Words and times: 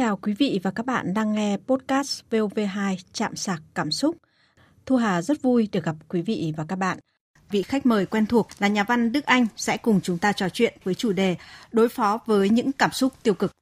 Chào 0.00 0.16
quý 0.16 0.34
vị 0.38 0.60
và 0.62 0.70
các 0.70 0.86
bạn 0.86 1.14
đang 1.14 1.32
nghe 1.32 1.56
podcast 1.66 2.22
VOV2 2.30 2.96
Chạm 3.12 3.36
sạc 3.36 3.62
cảm 3.74 3.90
xúc. 3.90 4.16
Thu 4.86 4.96
Hà 4.96 5.22
rất 5.22 5.42
vui 5.42 5.68
được 5.72 5.84
gặp 5.84 5.96
quý 6.08 6.22
vị 6.22 6.52
và 6.56 6.64
các 6.68 6.76
bạn. 6.76 6.98
Vị 7.50 7.62
khách 7.62 7.86
mời 7.86 8.06
quen 8.06 8.26
thuộc 8.26 8.48
là 8.58 8.68
nhà 8.68 8.84
văn 8.84 9.12
Đức 9.12 9.24
Anh 9.24 9.46
sẽ 9.56 9.76
cùng 9.76 10.00
chúng 10.00 10.18
ta 10.18 10.32
trò 10.32 10.48
chuyện 10.48 10.78
với 10.84 10.94
chủ 10.94 11.12
đề 11.12 11.36
đối 11.72 11.88
phó 11.88 12.18
với 12.26 12.48
những 12.48 12.72
cảm 12.72 12.92
xúc 12.92 13.12
tiêu 13.22 13.34
cực. 13.34 13.52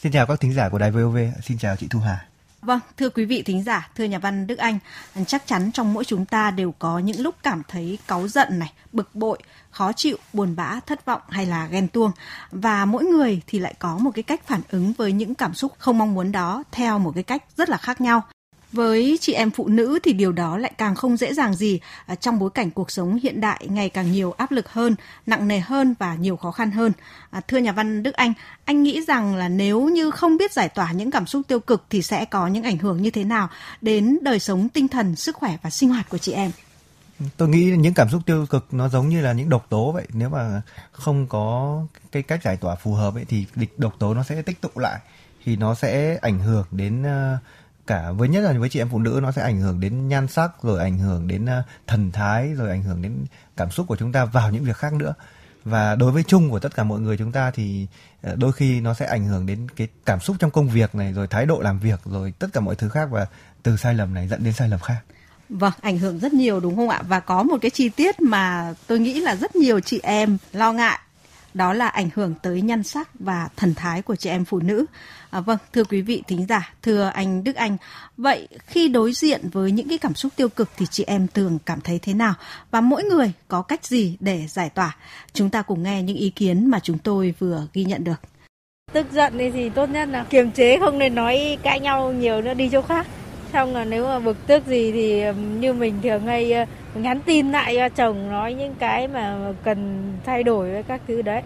Xin 0.00 0.12
chào 0.12 0.26
các 0.26 0.40
thính 0.40 0.52
giả 0.52 0.68
của 0.68 0.78
Đài 0.78 0.90
VOV, 0.90 1.18
xin 1.42 1.58
chào 1.58 1.76
chị 1.76 1.86
Thu 1.90 1.98
Hà. 1.98 2.26
Vâng, 2.62 2.80
thưa 2.96 3.08
quý 3.08 3.24
vị 3.24 3.42
thính 3.42 3.62
giả, 3.62 3.88
thưa 3.94 4.04
nhà 4.04 4.18
văn 4.18 4.46
Đức 4.46 4.58
Anh, 4.58 4.78
chắc 5.26 5.46
chắn 5.46 5.70
trong 5.72 5.92
mỗi 5.92 6.04
chúng 6.04 6.24
ta 6.24 6.50
đều 6.50 6.74
có 6.78 6.98
những 6.98 7.20
lúc 7.20 7.34
cảm 7.42 7.62
thấy 7.68 7.98
cáu 8.08 8.28
giận 8.28 8.58
này, 8.58 8.72
bực 8.92 9.14
bội, 9.14 9.38
khó 9.70 9.92
chịu, 9.92 10.16
buồn 10.32 10.56
bã, 10.56 10.80
thất 10.86 11.04
vọng 11.04 11.20
hay 11.28 11.46
là 11.46 11.66
ghen 11.66 11.88
tuông. 11.88 12.10
Và 12.50 12.84
mỗi 12.84 13.04
người 13.04 13.40
thì 13.46 13.58
lại 13.58 13.74
có 13.78 13.98
một 13.98 14.10
cái 14.14 14.22
cách 14.22 14.46
phản 14.46 14.60
ứng 14.70 14.92
với 14.92 15.12
những 15.12 15.34
cảm 15.34 15.54
xúc 15.54 15.72
không 15.78 15.98
mong 15.98 16.14
muốn 16.14 16.32
đó 16.32 16.62
theo 16.72 16.98
một 16.98 17.12
cái 17.14 17.24
cách 17.24 17.42
rất 17.56 17.68
là 17.68 17.76
khác 17.76 18.00
nhau. 18.00 18.22
Với 18.72 19.18
chị 19.20 19.32
em 19.32 19.50
phụ 19.50 19.68
nữ 19.68 19.98
thì 20.02 20.12
điều 20.12 20.32
đó 20.32 20.58
lại 20.58 20.72
càng 20.78 20.94
không 20.94 21.16
dễ 21.16 21.34
dàng 21.34 21.54
gì 21.54 21.80
à, 22.06 22.14
trong 22.14 22.38
bối 22.38 22.50
cảnh 22.50 22.70
cuộc 22.70 22.90
sống 22.90 23.18
hiện 23.22 23.40
đại 23.40 23.66
ngày 23.70 23.88
càng 23.88 24.12
nhiều 24.12 24.32
áp 24.32 24.50
lực 24.50 24.68
hơn, 24.68 24.94
nặng 25.26 25.48
nề 25.48 25.60
hơn 25.60 25.94
và 25.98 26.14
nhiều 26.14 26.36
khó 26.36 26.50
khăn 26.50 26.70
hơn. 26.70 26.92
À, 27.30 27.40
thưa 27.40 27.58
nhà 27.58 27.72
văn 27.72 28.02
Đức 28.02 28.14
Anh, 28.14 28.32
anh 28.64 28.82
nghĩ 28.82 29.02
rằng 29.08 29.36
là 29.36 29.48
nếu 29.48 29.88
như 29.88 30.10
không 30.10 30.36
biết 30.36 30.52
giải 30.52 30.68
tỏa 30.68 30.92
những 30.92 31.10
cảm 31.10 31.26
xúc 31.26 31.42
tiêu 31.48 31.60
cực 31.60 31.84
thì 31.90 32.02
sẽ 32.02 32.24
có 32.24 32.46
những 32.46 32.62
ảnh 32.62 32.78
hưởng 32.78 33.02
như 33.02 33.10
thế 33.10 33.24
nào 33.24 33.48
đến 33.80 34.18
đời 34.22 34.38
sống 34.38 34.68
tinh 34.68 34.88
thần, 34.88 35.16
sức 35.16 35.36
khỏe 35.36 35.56
và 35.62 35.70
sinh 35.70 35.88
hoạt 35.88 36.08
của 36.08 36.18
chị 36.18 36.32
em? 36.32 36.50
Tôi 37.36 37.48
nghĩ 37.48 37.64
những 37.78 37.94
cảm 37.94 38.08
xúc 38.08 38.22
tiêu 38.26 38.46
cực 38.50 38.66
nó 38.74 38.88
giống 38.88 39.08
như 39.08 39.20
là 39.20 39.32
những 39.32 39.48
độc 39.48 39.66
tố 39.68 39.92
vậy. 39.92 40.06
Nếu 40.12 40.28
mà 40.28 40.62
không 40.92 41.26
có 41.26 41.80
cái 42.12 42.22
cách 42.22 42.42
giải 42.42 42.56
tỏa 42.56 42.74
phù 42.74 42.92
hợp 42.92 43.14
ấy 43.14 43.24
thì 43.24 43.46
độc 43.76 43.94
tố 43.98 44.14
nó 44.14 44.22
sẽ 44.22 44.42
tích 44.42 44.60
tụ 44.60 44.68
lại 44.74 45.00
thì 45.44 45.56
nó 45.56 45.74
sẽ 45.74 46.18
ảnh 46.22 46.38
hưởng 46.38 46.66
đến 46.70 47.02
uh, 47.02 47.40
cả 47.86 48.10
với 48.10 48.28
nhất 48.28 48.40
là 48.40 48.52
với 48.52 48.68
chị 48.68 48.80
em 48.80 48.88
phụ 48.88 48.98
nữ 48.98 49.20
nó 49.22 49.32
sẽ 49.32 49.42
ảnh 49.42 49.60
hưởng 49.60 49.80
đến 49.80 50.08
nhan 50.08 50.28
sắc 50.28 50.62
rồi 50.62 50.80
ảnh 50.80 50.98
hưởng 50.98 51.28
đến 51.28 51.46
ờ, 51.46 51.62
thần 51.86 52.12
thái 52.12 52.54
rồi 52.54 52.70
ảnh 52.70 52.82
hưởng 52.82 53.02
đến 53.02 53.24
cảm 53.56 53.70
xúc 53.70 53.86
của 53.88 53.96
chúng 53.96 54.12
ta 54.12 54.24
vào 54.24 54.50
những 54.50 54.64
việc 54.64 54.76
khác 54.76 54.92
nữa 54.92 55.14
và 55.64 55.94
đối 55.94 56.12
với 56.12 56.22
chung 56.22 56.50
của 56.50 56.58
tất 56.58 56.74
cả 56.74 56.84
mọi 56.84 57.00
người 57.00 57.16
chúng 57.16 57.32
ta 57.32 57.50
thì 57.50 57.86
ờ, 58.22 58.36
đôi 58.36 58.52
khi 58.52 58.80
nó 58.80 58.94
sẽ 58.94 59.06
ảnh 59.06 59.24
hưởng 59.24 59.46
đến 59.46 59.66
cái 59.76 59.88
cảm 60.06 60.20
xúc 60.20 60.36
trong 60.38 60.50
công 60.50 60.68
việc 60.68 60.94
này 60.94 61.12
rồi 61.12 61.26
thái 61.26 61.46
độ 61.46 61.60
làm 61.60 61.78
việc 61.78 62.00
rồi 62.04 62.32
tất 62.38 62.46
cả 62.52 62.60
mọi 62.60 62.74
thứ 62.74 62.88
khác 62.88 63.08
và 63.10 63.26
từ 63.62 63.76
sai 63.76 63.94
lầm 63.94 64.14
này 64.14 64.28
dẫn 64.28 64.44
đến 64.44 64.52
sai 64.52 64.68
lầm 64.68 64.80
khác 64.80 65.00
Vâng, 65.48 65.72
ảnh 65.80 65.98
hưởng 65.98 66.18
rất 66.18 66.32
nhiều 66.32 66.60
đúng 66.60 66.76
không 66.76 66.88
ạ? 66.88 67.02
Và 67.08 67.20
có 67.20 67.42
một 67.42 67.56
cái 67.62 67.70
chi 67.70 67.88
tiết 67.88 68.20
mà 68.20 68.74
tôi 68.86 68.98
nghĩ 68.98 69.20
là 69.20 69.36
rất 69.36 69.56
nhiều 69.56 69.80
chị 69.80 70.00
em 70.02 70.38
lo 70.52 70.72
ngại 70.72 70.98
đó 71.56 71.72
là 71.72 71.88
ảnh 71.88 72.08
hưởng 72.14 72.34
tới 72.42 72.62
nhan 72.62 72.82
sắc 72.82 73.08
và 73.18 73.48
thần 73.56 73.74
thái 73.74 74.02
của 74.02 74.16
chị 74.16 74.30
em 74.30 74.44
phụ 74.44 74.58
nữ. 74.58 74.86
À, 75.30 75.40
vâng, 75.40 75.58
thưa 75.72 75.84
quý 75.84 76.00
vị 76.02 76.22
thính 76.26 76.46
giả, 76.48 76.74
thưa 76.82 77.10
anh 77.14 77.44
Đức 77.44 77.56
Anh, 77.56 77.76
vậy 78.16 78.48
khi 78.66 78.88
đối 78.88 79.12
diện 79.12 79.40
với 79.52 79.72
những 79.72 79.88
cái 79.88 79.98
cảm 79.98 80.14
xúc 80.14 80.32
tiêu 80.36 80.48
cực 80.48 80.70
thì 80.76 80.86
chị 80.86 81.04
em 81.06 81.26
thường 81.34 81.58
cảm 81.66 81.80
thấy 81.80 81.98
thế 81.98 82.14
nào 82.14 82.34
và 82.70 82.80
mỗi 82.80 83.04
người 83.04 83.32
có 83.48 83.62
cách 83.62 83.86
gì 83.86 84.16
để 84.20 84.46
giải 84.48 84.70
tỏa? 84.70 84.96
Chúng 85.32 85.50
ta 85.50 85.62
cùng 85.62 85.82
nghe 85.82 86.02
những 86.02 86.16
ý 86.16 86.30
kiến 86.30 86.66
mà 86.66 86.80
chúng 86.80 86.98
tôi 86.98 87.34
vừa 87.38 87.66
ghi 87.72 87.84
nhận 87.84 88.04
được. 88.04 88.20
Tức 88.92 89.06
giận 89.12 89.38
thì 89.52 89.68
tốt 89.68 89.90
nhất 89.90 90.08
là 90.08 90.24
kiềm 90.24 90.50
chế 90.50 90.78
không 90.80 90.98
nên 90.98 91.14
nói 91.14 91.58
cãi 91.62 91.80
nhau 91.80 92.12
nhiều 92.12 92.42
nữa 92.42 92.54
đi 92.54 92.68
chỗ 92.72 92.82
khác 92.82 93.06
xong 93.56 93.74
là 93.74 93.84
nếu 93.84 94.04
mà 94.04 94.18
bực 94.18 94.46
tức 94.46 94.66
gì 94.66 94.92
thì 94.92 95.24
như 95.60 95.72
mình 95.72 95.94
thường 96.02 96.26
hay 96.26 96.66
nhắn 96.94 97.20
tin 97.20 97.52
lại 97.52 97.76
cho 97.76 97.88
chồng 97.88 98.30
nói 98.30 98.54
những 98.54 98.74
cái 98.78 99.08
mà 99.08 99.36
cần 99.64 100.12
thay 100.26 100.42
đổi 100.42 100.70
với 100.70 100.82
các 100.82 101.00
thứ 101.08 101.22
đấy. 101.22 101.42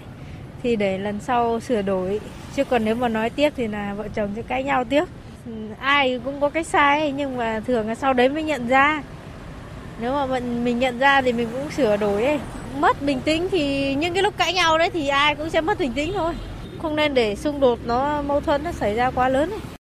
Thì 0.62 0.76
để 0.76 0.98
lần 0.98 1.20
sau 1.20 1.60
sửa 1.60 1.82
đổi. 1.82 2.20
Chứ 2.56 2.64
còn 2.64 2.84
nếu 2.84 2.94
mà 2.94 3.08
nói 3.08 3.30
tiếp 3.30 3.52
thì 3.56 3.68
là 3.68 3.94
vợ 3.94 4.08
chồng 4.14 4.28
sẽ 4.36 4.42
cãi 4.42 4.62
nhau 4.62 4.84
tiếp. 4.84 5.04
Ai 5.80 6.20
cũng 6.24 6.40
có 6.40 6.48
cái 6.48 6.64
sai 6.64 7.12
nhưng 7.12 7.36
mà 7.36 7.60
thường 7.66 7.88
là 7.88 7.94
sau 7.94 8.12
đấy 8.12 8.28
mới 8.28 8.42
nhận 8.42 8.68
ra. 8.68 9.02
Nếu 10.00 10.12
mà 10.12 10.26
mình 10.26 10.64
mình 10.64 10.78
nhận 10.78 10.98
ra 10.98 11.22
thì 11.22 11.32
mình 11.32 11.48
cũng 11.52 11.70
sửa 11.70 11.96
đổi 11.96 12.24
ấy. 12.24 12.38
Mất 12.78 13.02
bình 13.02 13.20
tĩnh 13.20 13.48
thì 13.50 13.94
những 13.94 14.14
cái 14.14 14.22
lúc 14.22 14.36
cãi 14.36 14.54
nhau 14.54 14.78
đấy 14.78 14.90
thì 14.90 15.08
ai 15.08 15.34
cũng 15.34 15.50
sẽ 15.50 15.60
mất 15.60 15.78
bình 15.78 15.92
tĩnh 15.92 16.12
thôi. 16.14 16.34
Không 16.82 16.96
nên 16.96 17.14
để 17.14 17.36
xung 17.36 17.60
đột 17.60 17.78
nó 17.86 18.22
mâu 18.22 18.40
thuẫn 18.40 18.64
nó 18.64 18.72
xảy 18.72 18.94
ra 18.94 19.10
quá 19.10 19.28
lớn 19.28 19.50
ấy. 19.50 19.79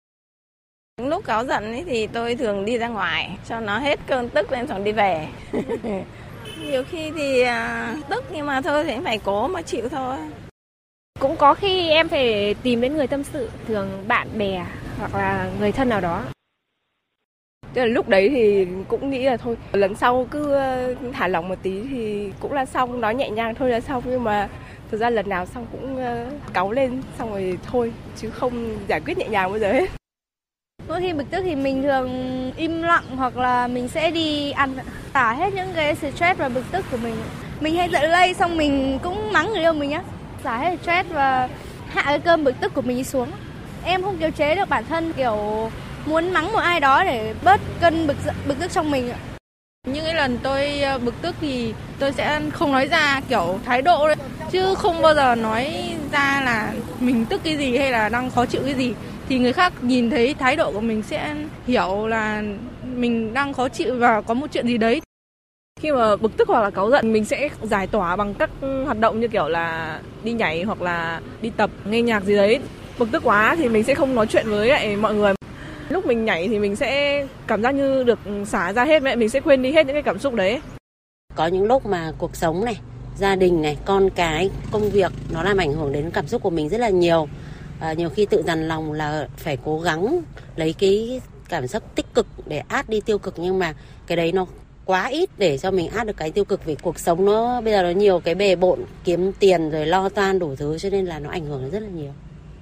Lúc 1.01 1.25
cáu 1.25 1.45
giận 1.45 1.63
ấy 1.63 1.83
thì 1.87 2.07
tôi 2.07 2.35
thường 2.35 2.65
đi 2.65 2.77
ra 2.77 2.87
ngoài 2.87 3.37
cho 3.47 3.59
nó 3.59 3.79
hết 3.79 3.99
cơn 4.07 4.29
tức 4.29 4.51
lên 4.51 4.67
xong 4.67 4.83
đi 4.83 4.91
về. 4.91 5.27
Nhiều 6.65 6.83
khi 6.89 7.11
thì 7.11 7.41
à, 7.41 7.95
tức 8.09 8.23
nhưng 8.31 8.45
mà 8.45 8.61
thôi 8.61 8.83
thì 8.83 8.93
phải 9.03 9.19
cố 9.23 9.47
mà 9.47 9.61
chịu 9.61 9.89
thôi. 9.89 10.17
Cũng 11.19 11.35
có 11.35 11.53
khi 11.53 11.89
em 11.89 12.09
phải 12.09 12.55
tìm 12.63 12.81
đến 12.81 12.93
người 12.93 13.07
tâm 13.07 13.23
sự, 13.23 13.49
thường 13.67 14.03
bạn 14.07 14.27
bè 14.37 14.65
hoặc 14.99 15.15
là 15.15 15.49
người 15.59 15.71
thân 15.71 15.89
nào 15.89 16.01
đó. 16.01 16.23
Tức 17.73 17.81
là 17.81 17.87
lúc 17.87 18.09
đấy 18.09 18.29
thì 18.29 18.67
cũng 18.87 19.09
nghĩ 19.09 19.23
là 19.23 19.37
thôi, 19.37 19.57
lần 19.71 19.95
sau 19.95 20.27
cứ 20.31 20.53
ờ, 20.53 20.95
thả 21.13 21.27
lỏng 21.27 21.49
một 21.49 21.57
tí 21.63 21.81
thì 21.89 22.31
cũng 22.39 22.53
là 22.53 22.65
xong, 22.65 23.01
nói 23.01 23.15
nhẹ 23.15 23.29
nhàng 23.29 23.55
thôi 23.55 23.69
là 23.69 23.79
xong 23.79 24.03
nhưng 24.05 24.23
mà 24.23 24.49
thực 24.91 24.97
ra 24.97 25.09
lần 25.09 25.29
nào 25.29 25.45
xong 25.45 25.65
cũng 25.71 25.97
ờ, 25.97 26.27
cáu 26.53 26.71
lên 26.71 27.01
xong 27.17 27.29
rồi 27.29 27.59
thôi 27.71 27.93
chứ 28.15 28.29
không 28.29 28.77
giải 28.87 29.01
quyết 29.05 29.17
nhẹ 29.17 29.27
nhàng 29.27 29.49
bao 29.49 29.59
giờ 29.59 29.71
hết 29.71 29.96
mỗi 30.87 31.01
khi 31.01 31.13
bực 31.13 31.31
tức 31.31 31.41
thì 31.41 31.55
mình 31.55 31.83
thường 31.83 32.51
im 32.57 32.81
lặng 32.81 33.03
hoặc 33.17 33.37
là 33.37 33.67
mình 33.67 33.87
sẽ 33.87 34.11
đi 34.11 34.51
ăn 34.51 34.75
tả 35.13 35.33
hết 35.33 35.53
những 35.53 35.73
cái 35.75 35.95
stress 35.95 36.39
và 36.39 36.49
bực 36.49 36.63
tức 36.71 36.85
của 36.91 36.97
mình. 36.97 37.15
Mình 37.59 37.75
hay 37.75 37.89
giận 37.89 38.11
lây 38.11 38.33
xong 38.33 38.57
mình 38.57 38.99
cũng 39.03 39.31
mắng 39.33 39.49
người 39.51 39.61
yêu 39.61 39.73
mình 39.73 39.91
á. 39.91 40.01
Xả 40.43 40.57
hết 40.57 40.77
stress 40.81 41.09
và 41.09 41.49
hạ 41.87 42.03
cái 42.05 42.19
cơn 42.19 42.43
bực 42.43 42.59
tức 42.61 42.73
của 42.73 42.81
mình 42.81 43.03
xuống. 43.03 43.31
Em 43.83 44.03
không 44.03 44.17
kiềm 44.17 44.31
chế 44.31 44.55
được 44.55 44.69
bản 44.69 44.83
thân, 44.89 45.13
kiểu, 45.13 45.69
muốn 46.05 46.31
mắng 46.31 46.51
một 46.51 46.59
ai 46.59 46.79
đó 46.79 47.03
để 47.03 47.33
bớt 47.43 47.61
cơn 47.81 48.07
bực 48.07 48.17
bực 48.47 48.59
tức 48.59 48.71
trong 48.71 48.91
mình 48.91 49.11
những 49.87 50.05
cái 50.05 50.13
lần 50.13 50.37
tôi 50.43 50.79
ờ, 50.79 50.99
bực 50.99 51.21
tức 51.21 51.35
thì 51.41 51.73
tôi 51.99 52.11
sẽ 52.11 52.41
không 52.53 52.71
nói 52.71 52.87
ra, 52.87 53.21
kiểu, 53.29 53.59
thái 53.65 53.81
độ 53.81 54.07
đấy 54.07 54.15
chứ 54.51 54.75
không 54.75 55.01
bao 55.01 55.15
giờ 55.15 55.35
nói 55.35 55.95
ra 56.11 56.41
là 56.45 56.73
mình 56.99 57.25
tức 57.25 57.41
cái 57.43 57.57
gì 57.57 57.77
hay 57.77 57.91
là 57.91 58.09
đang 58.09 58.31
khó 58.31 58.45
chịu 58.45 58.61
cái 58.65 58.73
gì 58.73 58.93
thì 59.29 59.39
người 59.39 59.53
khác 59.53 59.73
nhìn 59.81 60.09
thấy 60.09 60.33
thái 60.33 60.55
độ 60.55 60.71
của 60.71 60.81
mình 60.81 61.03
sẽ 61.03 61.35
hiểu 61.67 62.07
là 62.07 62.43
mình 62.95 63.33
đang 63.33 63.53
khó 63.53 63.69
chịu 63.69 63.95
và 63.97 64.21
có 64.21 64.33
một 64.33 64.47
chuyện 64.51 64.67
gì 64.67 64.77
đấy. 64.77 65.01
Khi 65.79 65.91
mà 65.91 66.15
bực 66.15 66.37
tức 66.37 66.47
hoặc 66.47 66.61
là 66.61 66.69
cáu 66.69 66.91
giận 66.91 67.13
mình 67.13 67.25
sẽ 67.25 67.49
giải 67.63 67.87
tỏa 67.87 68.15
bằng 68.15 68.33
các 68.33 68.49
hoạt 68.85 68.99
động 68.99 69.19
như 69.19 69.27
kiểu 69.27 69.47
là 69.47 69.99
đi 70.23 70.33
nhảy 70.33 70.63
hoặc 70.63 70.81
là 70.81 71.21
đi 71.41 71.51
tập 71.57 71.69
nghe 71.85 72.01
nhạc 72.01 72.23
gì 72.23 72.35
đấy. 72.35 72.59
Bực 72.99 73.09
tức 73.11 73.23
quá 73.23 73.55
thì 73.55 73.69
mình 73.69 73.83
sẽ 73.83 73.95
không 73.95 74.15
nói 74.15 74.27
chuyện 74.27 74.49
với 74.49 74.67
lại 74.67 74.95
mọi 74.95 75.13
người. 75.13 75.33
Lúc 75.89 76.05
mình 76.05 76.25
nhảy 76.25 76.47
thì 76.47 76.59
mình 76.59 76.75
sẽ 76.75 77.25
cảm 77.47 77.61
giác 77.61 77.71
như 77.71 78.03
được 78.03 78.19
xả 78.45 78.73
ra 78.73 78.85
hết 78.85 79.03
mẹ 79.03 79.15
mình 79.15 79.29
sẽ 79.29 79.39
quên 79.39 79.61
đi 79.61 79.71
hết 79.71 79.85
những 79.85 79.95
cái 79.95 80.03
cảm 80.03 80.19
xúc 80.19 80.33
đấy. 80.33 80.61
Có 81.35 81.47
những 81.47 81.63
lúc 81.63 81.85
mà 81.85 82.11
cuộc 82.17 82.35
sống 82.35 82.65
này 82.65 82.79
gia 83.17 83.35
đình 83.35 83.61
này 83.61 83.77
con 83.85 84.09
cái 84.09 84.49
công 84.71 84.89
việc 84.89 85.11
nó 85.33 85.43
làm 85.43 85.57
ảnh 85.57 85.73
hưởng 85.73 85.91
đến 85.91 86.11
cảm 86.11 86.27
xúc 86.27 86.43
của 86.43 86.49
mình 86.49 86.69
rất 86.69 86.77
là 86.77 86.89
nhiều 86.89 87.27
à, 87.79 87.93
nhiều 87.93 88.09
khi 88.09 88.25
tự 88.25 88.43
dằn 88.47 88.67
lòng 88.67 88.91
là 88.91 89.27
phải 89.37 89.57
cố 89.65 89.79
gắng 89.79 90.21
lấy 90.55 90.73
cái 90.73 91.21
cảm 91.49 91.67
xúc 91.67 91.95
tích 91.95 92.13
cực 92.13 92.27
để 92.45 92.61
át 92.67 92.89
đi 92.89 93.01
tiêu 93.01 93.17
cực 93.17 93.33
nhưng 93.37 93.59
mà 93.59 93.73
cái 94.07 94.15
đấy 94.15 94.31
nó 94.31 94.45
quá 94.85 95.07
ít 95.07 95.29
để 95.37 95.57
cho 95.57 95.71
mình 95.71 95.89
át 95.89 96.07
được 96.07 96.17
cái 96.17 96.31
tiêu 96.31 96.45
cực 96.45 96.65
vì 96.65 96.75
cuộc 96.75 96.99
sống 96.99 97.25
nó 97.25 97.61
bây 97.61 97.73
giờ 97.73 97.83
nó 97.83 97.89
nhiều 97.89 98.19
cái 98.19 98.35
bề 98.35 98.55
bộn 98.55 98.79
kiếm 99.03 99.31
tiền 99.39 99.69
rồi 99.69 99.85
lo 99.85 100.09
toan 100.09 100.39
đủ 100.39 100.55
thứ 100.55 100.77
cho 100.77 100.89
nên 100.89 101.05
là 101.05 101.19
nó 101.19 101.29
ảnh 101.29 101.45
hưởng 101.45 101.69
rất 101.71 101.79
là 101.79 101.89
nhiều. 101.89 102.11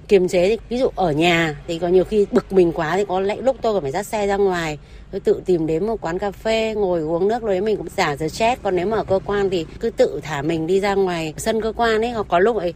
Kiềm 0.08 0.28
chế 0.28 0.48
thì 0.48 0.58
ví 0.68 0.78
dụ 0.78 0.88
ở 0.94 1.12
nhà 1.12 1.56
thì 1.66 1.78
có 1.78 1.88
nhiều 1.88 2.04
khi 2.04 2.26
bực 2.32 2.52
mình 2.52 2.72
quá 2.72 2.96
thì 2.96 3.04
có 3.08 3.20
lẽ 3.20 3.36
lúc 3.36 3.56
tôi 3.62 3.74
còn 3.74 3.82
phải 3.82 3.92
dắt 3.92 4.06
xe 4.06 4.26
ra 4.26 4.36
ngoài 4.36 4.78
tôi 5.10 5.20
tự 5.20 5.42
tìm 5.46 5.66
đến 5.66 5.86
một 5.86 6.00
quán 6.00 6.18
cà 6.18 6.30
phê 6.30 6.74
ngồi 6.76 7.00
uống 7.00 7.28
nước 7.28 7.42
rồi 7.42 7.60
mình 7.60 7.76
cũng 7.76 7.88
giả 7.96 8.16
giờ 8.16 8.28
chết 8.28 8.58
còn 8.62 8.76
nếu 8.76 8.86
mà 8.86 8.96
ở 8.96 9.04
cơ 9.04 9.20
quan 9.26 9.50
thì 9.50 9.66
cứ 9.80 9.90
tự 9.90 10.20
thả 10.22 10.42
mình 10.42 10.66
đi 10.66 10.80
ra 10.80 10.94
ngoài 10.94 11.34
sân 11.36 11.60
cơ 11.60 11.72
quan 11.76 12.00
ấy 12.00 12.10
hoặc 12.10 12.26
có 12.28 12.38
lúc 12.38 12.56
ấy 12.56 12.74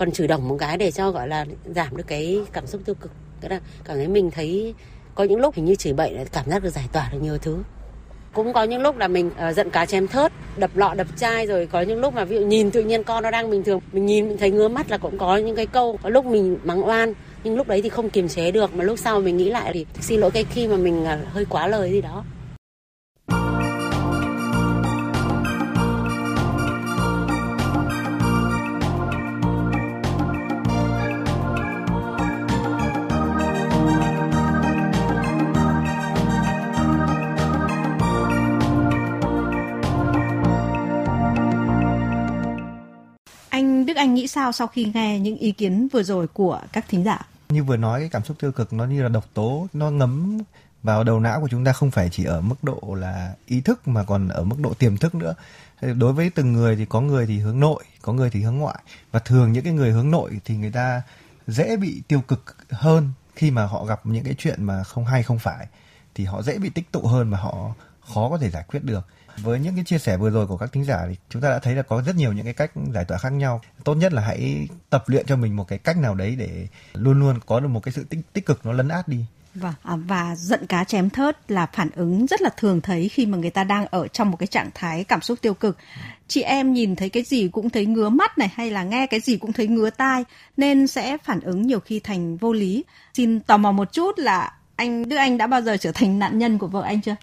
còn 0.00 0.12
chửi 0.12 0.28
đồng 0.28 0.48
một 0.48 0.56
cái 0.58 0.76
để 0.76 0.90
cho 0.90 1.10
gọi 1.10 1.28
là 1.28 1.46
giảm 1.74 1.96
được 1.96 2.04
cái 2.06 2.40
cảm 2.52 2.66
xúc 2.66 2.80
tiêu 2.84 2.94
cực. 2.94 3.10
Tức 3.40 3.48
là 3.48 3.60
cảm 3.84 3.96
thấy 3.96 4.08
mình 4.08 4.30
thấy 4.30 4.74
có 5.14 5.24
những 5.24 5.40
lúc 5.40 5.54
hình 5.54 5.64
như 5.64 5.74
chửi 5.74 5.92
bậy 5.92 6.12
là 6.14 6.24
cảm 6.32 6.50
giác 6.50 6.62
được 6.62 6.70
giải 6.70 6.84
tỏa 6.92 7.08
được 7.12 7.18
nhiều 7.22 7.38
thứ. 7.38 7.58
Cũng 8.32 8.52
có 8.52 8.62
những 8.62 8.82
lúc 8.82 8.98
là 8.98 9.08
mình 9.08 9.30
uh, 9.48 9.54
giận 9.54 9.70
cá 9.70 9.86
chém 9.86 10.08
thớt 10.08 10.32
đập 10.56 10.70
lọ 10.74 10.94
đập 10.94 11.06
chai 11.16 11.46
rồi 11.46 11.66
có 11.66 11.80
những 11.80 12.00
lúc 12.00 12.14
mà 12.14 12.24
ví 12.24 12.36
dụ 12.36 12.46
nhìn 12.46 12.70
tự 12.70 12.82
nhiên 12.82 13.04
con 13.04 13.22
nó 13.22 13.30
đang 13.30 13.50
bình 13.50 13.64
thường 13.64 13.80
mình 13.92 14.06
nhìn 14.06 14.28
mình 14.28 14.38
thấy 14.38 14.50
ngứa 14.50 14.68
mắt 14.68 14.90
là 14.90 14.98
cũng 14.98 15.18
có 15.18 15.36
những 15.36 15.56
cái 15.56 15.66
câu 15.66 15.98
có 16.02 16.08
lúc 16.08 16.24
mình 16.24 16.58
mắng 16.64 16.88
oan 16.88 17.14
nhưng 17.44 17.56
lúc 17.56 17.68
đấy 17.68 17.82
thì 17.82 17.88
không 17.88 18.10
kiềm 18.10 18.28
chế 18.28 18.50
được 18.50 18.74
mà 18.74 18.84
lúc 18.84 18.98
sau 18.98 19.20
mình 19.20 19.36
nghĩ 19.36 19.50
lại 19.50 19.70
thì 19.72 19.86
xin 20.00 20.20
lỗi 20.20 20.30
cái 20.30 20.44
khi 20.44 20.68
mà 20.68 20.76
mình 20.76 21.02
uh, 21.02 21.32
hơi 21.32 21.44
quá 21.44 21.66
lời 21.66 21.90
gì 21.90 22.00
đó. 22.00 22.24
Nghĩ 44.20 44.26
sao 44.26 44.52
sau 44.52 44.66
khi 44.66 44.90
nghe 44.94 45.18
những 45.18 45.36
ý 45.36 45.52
kiến 45.52 45.88
vừa 45.92 46.02
rồi 46.02 46.26
của 46.26 46.60
các 46.72 46.84
thính 46.88 47.04
giả? 47.04 47.26
như 47.48 47.64
vừa 47.64 47.76
nói, 47.76 48.00
cái 48.00 48.08
cảm 48.08 48.24
xúc 48.24 48.36
tiêu 48.40 48.52
cực 48.52 48.72
nó 48.72 48.84
như 48.84 49.02
là 49.02 49.08
độc 49.08 49.24
tố, 49.34 49.66
nó 49.72 49.90
ngấm 49.90 50.38
vào 50.82 51.04
đầu 51.04 51.20
não 51.20 51.40
của 51.40 51.48
chúng 51.48 51.64
ta, 51.64 51.72
không 51.72 51.90
phải 51.90 52.08
chỉ 52.12 52.24
ở 52.24 52.40
mức 52.40 52.64
độ 52.64 52.80
là 52.98 53.34
ý 53.46 53.60
thức 53.60 53.88
mà 53.88 54.04
còn 54.04 54.28
ở 54.28 54.44
mức 54.44 54.56
độ 54.58 54.74
tiềm 54.74 54.96
thức 54.96 55.14
nữa. 55.14 55.34
Đối 55.80 56.12
với 56.12 56.30
từng 56.30 56.52
người 56.52 56.76
thì 56.76 56.84
có 56.84 57.00
người 57.00 57.26
thì 57.26 57.38
hướng 57.38 57.60
nội, 57.60 57.84
có 58.02 58.12
người 58.12 58.30
thì 58.30 58.42
hướng 58.42 58.56
ngoại. 58.56 58.78
Và 59.12 59.20
thường 59.20 59.52
những 59.52 59.64
cái 59.64 59.72
người 59.72 59.90
hướng 59.90 60.10
nội 60.10 60.40
thì 60.44 60.56
người 60.56 60.70
ta 60.70 61.02
dễ 61.46 61.76
bị 61.76 62.02
tiêu 62.08 62.20
cực 62.20 62.56
hơn 62.70 63.08
khi 63.36 63.50
mà 63.50 63.66
họ 63.66 63.84
gặp 63.84 64.00
những 64.04 64.24
cái 64.24 64.34
chuyện 64.38 64.64
mà 64.64 64.82
không 64.84 65.04
hay 65.04 65.22
không 65.22 65.38
phải. 65.38 65.66
Thì 66.14 66.24
họ 66.24 66.42
dễ 66.42 66.58
bị 66.58 66.70
tích 66.70 66.92
tụ 66.92 67.06
hơn 67.06 67.30
mà 67.30 67.38
họ 67.38 67.74
khó 68.14 68.28
có 68.30 68.38
thể 68.38 68.50
giải 68.50 68.64
quyết 68.68 68.84
được 68.84 69.06
với 69.36 69.60
những 69.60 69.74
cái 69.74 69.84
chia 69.84 69.98
sẻ 69.98 70.16
vừa 70.16 70.30
rồi 70.30 70.46
của 70.46 70.56
các 70.56 70.72
thính 70.72 70.84
giả 70.84 71.06
thì 71.08 71.16
chúng 71.28 71.42
ta 71.42 71.50
đã 71.50 71.58
thấy 71.58 71.74
là 71.74 71.82
có 71.82 72.02
rất 72.02 72.16
nhiều 72.16 72.32
những 72.32 72.44
cái 72.44 72.54
cách 72.54 72.70
giải 72.94 73.04
tỏa 73.04 73.18
khác 73.18 73.32
nhau 73.32 73.60
tốt 73.84 73.94
nhất 73.94 74.12
là 74.12 74.22
hãy 74.22 74.68
tập 74.90 75.04
luyện 75.06 75.26
cho 75.26 75.36
mình 75.36 75.56
một 75.56 75.68
cái 75.68 75.78
cách 75.78 75.96
nào 75.96 76.14
đấy 76.14 76.36
để 76.38 76.68
luôn 76.94 77.20
luôn 77.20 77.38
có 77.46 77.60
được 77.60 77.68
một 77.68 77.82
cái 77.82 77.92
sự 77.92 78.04
tích, 78.04 78.18
tích 78.32 78.46
cực 78.46 78.66
nó 78.66 78.72
lấn 78.72 78.88
át 78.88 79.08
đi 79.08 79.24
và 79.54 79.74
và 79.84 80.36
giận 80.36 80.66
cá 80.66 80.84
chém 80.84 81.10
thớt 81.10 81.50
là 81.50 81.66
phản 81.66 81.90
ứng 81.94 82.26
rất 82.26 82.42
là 82.42 82.50
thường 82.56 82.80
thấy 82.80 83.08
khi 83.08 83.26
mà 83.26 83.38
người 83.38 83.50
ta 83.50 83.64
đang 83.64 83.86
ở 83.86 84.08
trong 84.08 84.30
một 84.30 84.36
cái 84.36 84.46
trạng 84.46 84.70
thái 84.74 85.04
cảm 85.04 85.20
xúc 85.20 85.38
tiêu 85.42 85.54
cực. 85.54 85.78
Chị 86.28 86.42
em 86.42 86.72
nhìn 86.72 86.96
thấy 86.96 87.08
cái 87.08 87.22
gì 87.22 87.48
cũng 87.48 87.70
thấy 87.70 87.86
ngứa 87.86 88.08
mắt 88.08 88.38
này 88.38 88.48
hay 88.54 88.70
là 88.70 88.82
nghe 88.82 89.06
cái 89.06 89.20
gì 89.20 89.36
cũng 89.36 89.52
thấy 89.52 89.68
ngứa 89.68 89.90
tai 89.90 90.24
nên 90.56 90.86
sẽ 90.86 91.18
phản 91.24 91.40
ứng 91.40 91.66
nhiều 91.66 91.80
khi 91.80 92.00
thành 92.00 92.36
vô 92.36 92.52
lý. 92.52 92.84
Xin 93.14 93.40
tò 93.40 93.56
mò 93.56 93.72
một 93.72 93.92
chút 93.92 94.18
là 94.18 94.52
anh 94.76 95.08
Đức 95.08 95.16
Anh 95.16 95.38
đã 95.38 95.46
bao 95.46 95.62
giờ 95.62 95.76
trở 95.76 95.92
thành 95.92 96.18
nạn 96.18 96.38
nhân 96.38 96.58
của 96.58 96.66
vợ 96.66 96.82
anh 96.82 97.00
chưa? 97.00 97.16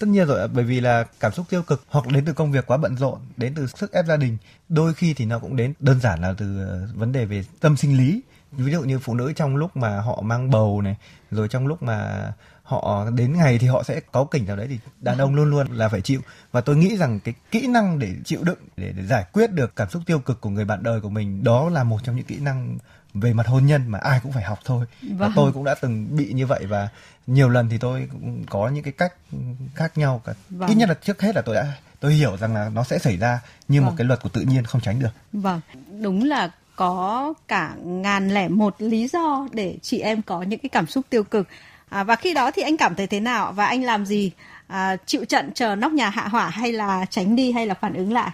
Tất 0.00 0.06
nhiên 0.06 0.26
rồi 0.26 0.48
bởi 0.48 0.64
vì 0.64 0.80
là 0.80 1.04
cảm 1.20 1.32
xúc 1.32 1.46
tiêu 1.50 1.62
cực 1.62 1.82
hoặc 1.88 2.06
đến 2.06 2.24
từ 2.24 2.32
công 2.32 2.52
việc 2.52 2.66
quá 2.66 2.76
bận 2.76 2.96
rộn 2.96 3.18
đến 3.36 3.54
từ 3.54 3.66
sức 3.66 3.92
ép 3.92 4.06
gia 4.06 4.16
đình 4.16 4.36
đôi 4.68 4.94
khi 4.94 5.14
thì 5.14 5.24
nó 5.24 5.38
cũng 5.38 5.56
đến 5.56 5.72
đơn 5.80 6.00
giản 6.00 6.20
là 6.20 6.34
từ 6.38 6.64
ờ, 6.64 6.88
vấn 6.94 7.12
đề 7.12 7.24
về 7.24 7.44
tâm 7.60 7.76
sinh 7.76 7.98
lý. 7.98 8.20
Ví 8.52 8.72
dụ 8.72 8.82
như 8.82 8.98
phụ 8.98 9.14
nữ 9.14 9.32
trong 9.36 9.56
lúc 9.56 9.76
mà 9.76 10.00
họ 10.00 10.20
mang 10.20 10.50
bầu 10.50 10.82
này 10.82 10.96
rồi 11.30 11.48
trong 11.48 11.66
lúc 11.66 11.82
mà 11.82 12.32
họ 12.62 13.10
đến 13.10 13.36
ngày 13.36 13.58
thì 13.58 13.66
họ 13.66 13.82
sẽ 13.82 14.00
có 14.12 14.24
kỉnh 14.24 14.46
nào 14.46 14.56
đấy 14.56 14.66
thì 14.70 14.78
đàn 15.00 15.18
ông 15.18 15.34
luôn 15.34 15.50
luôn 15.50 15.66
là 15.72 15.88
phải 15.88 16.00
chịu. 16.00 16.20
Và 16.52 16.60
tôi 16.60 16.76
nghĩ 16.76 16.96
rằng 16.96 17.20
cái 17.20 17.34
kỹ 17.50 17.66
năng 17.66 17.98
để 17.98 18.14
chịu 18.24 18.40
đựng 18.44 18.58
để, 18.76 18.92
để 18.96 19.06
giải 19.06 19.24
quyết 19.32 19.52
được 19.52 19.76
cảm 19.76 19.90
xúc 19.90 20.02
tiêu 20.06 20.18
cực 20.18 20.40
của 20.40 20.50
người 20.50 20.64
bạn 20.64 20.82
đời 20.82 21.00
của 21.00 21.10
mình 21.10 21.44
đó 21.44 21.68
là 21.68 21.84
một 21.84 22.04
trong 22.04 22.16
những 22.16 22.24
kỹ 22.24 22.38
năng 22.40 22.78
về 23.14 23.32
mặt 23.32 23.46
hôn 23.46 23.66
nhân 23.66 23.82
mà 23.88 23.98
ai 23.98 24.20
cũng 24.22 24.32
phải 24.32 24.42
học 24.42 24.58
thôi. 24.64 24.86
Vâng. 25.02 25.16
và 25.18 25.30
tôi 25.36 25.52
cũng 25.52 25.64
đã 25.64 25.74
từng 25.80 26.16
bị 26.16 26.32
như 26.32 26.46
vậy 26.46 26.66
và 26.66 26.88
nhiều 27.26 27.48
lần 27.48 27.68
thì 27.68 27.78
tôi 27.78 28.08
cũng 28.12 28.44
có 28.50 28.68
những 28.68 28.84
cái 28.84 28.92
cách 28.92 29.12
khác 29.74 29.98
nhau 29.98 30.22
cả. 30.24 30.32
Vâng. 30.50 30.68
ít 30.68 30.74
nhất 30.74 30.88
là 30.88 30.94
trước 30.94 31.22
hết 31.22 31.36
là 31.36 31.42
tôi 31.42 31.54
đã 31.54 31.72
tôi 32.00 32.12
hiểu 32.12 32.36
rằng 32.36 32.54
là 32.54 32.68
nó 32.68 32.84
sẽ 32.84 32.98
xảy 32.98 33.16
ra 33.16 33.40
như 33.68 33.80
vâng. 33.80 33.86
một 33.86 33.94
cái 33.96 34.06
luật 34.06 34.22
của 34.22 34.28
tự 34.28 34.40
nhiên 34.40 34.64
không 34.64 34.80
tránh 34.80 35.00
được. 35.00 35.10
Vâng 35.32 35.60
đúng 36.02 36.24
là 36.24 36.50
có 36.76 37.34
cả 37.48 37.74
ngàn 37.84 38.28
lẻ 38.28 38.48
một 38.48 38.74
lý 38.78 39.08
do 39.08 39.48
để 39.52 39.76
chị 39.82 39.98
em 39.98 40.22
có 40.22 40.42
những 40.42 40.60
cái 40.60 40.68
cảm 40.68 40.86
xúc 40.86 41.06
tiêu 41.10 41.24
cực. 41.24 41.48
À, 41.88 42.04
và 42.04 42.16
khi 42.16 42.34
đó 42.34 42.50
thì 42.50 42.62
anh 42.62 42.76
cảm 42.76 42.94
thấy 42.94 43.06
thế 43.06 43.20
nào 43.20 43.52
và 43.52 43.66
anh 43.66 43.82
làm 43.84 44.06
gì? 44.06 44.30
À, 44.66 44.96
chịu 45.06 45.24
trận 45.24 45.50
chờ 45.54 45.74
nóc 45.74 45.92
nhà 45.92 46.10
hạ 46.10 46.28
hỏa 46.28 46.48
hay 46.48 46.72
là 46.72 47.04
tránh 47.10 47.36
đi 47.36 47.52
hay 47.52 47.66
là 47.66 47.74
phản 47.74 47.94
ứng 47.94 48.12
lại? 48.12 48.30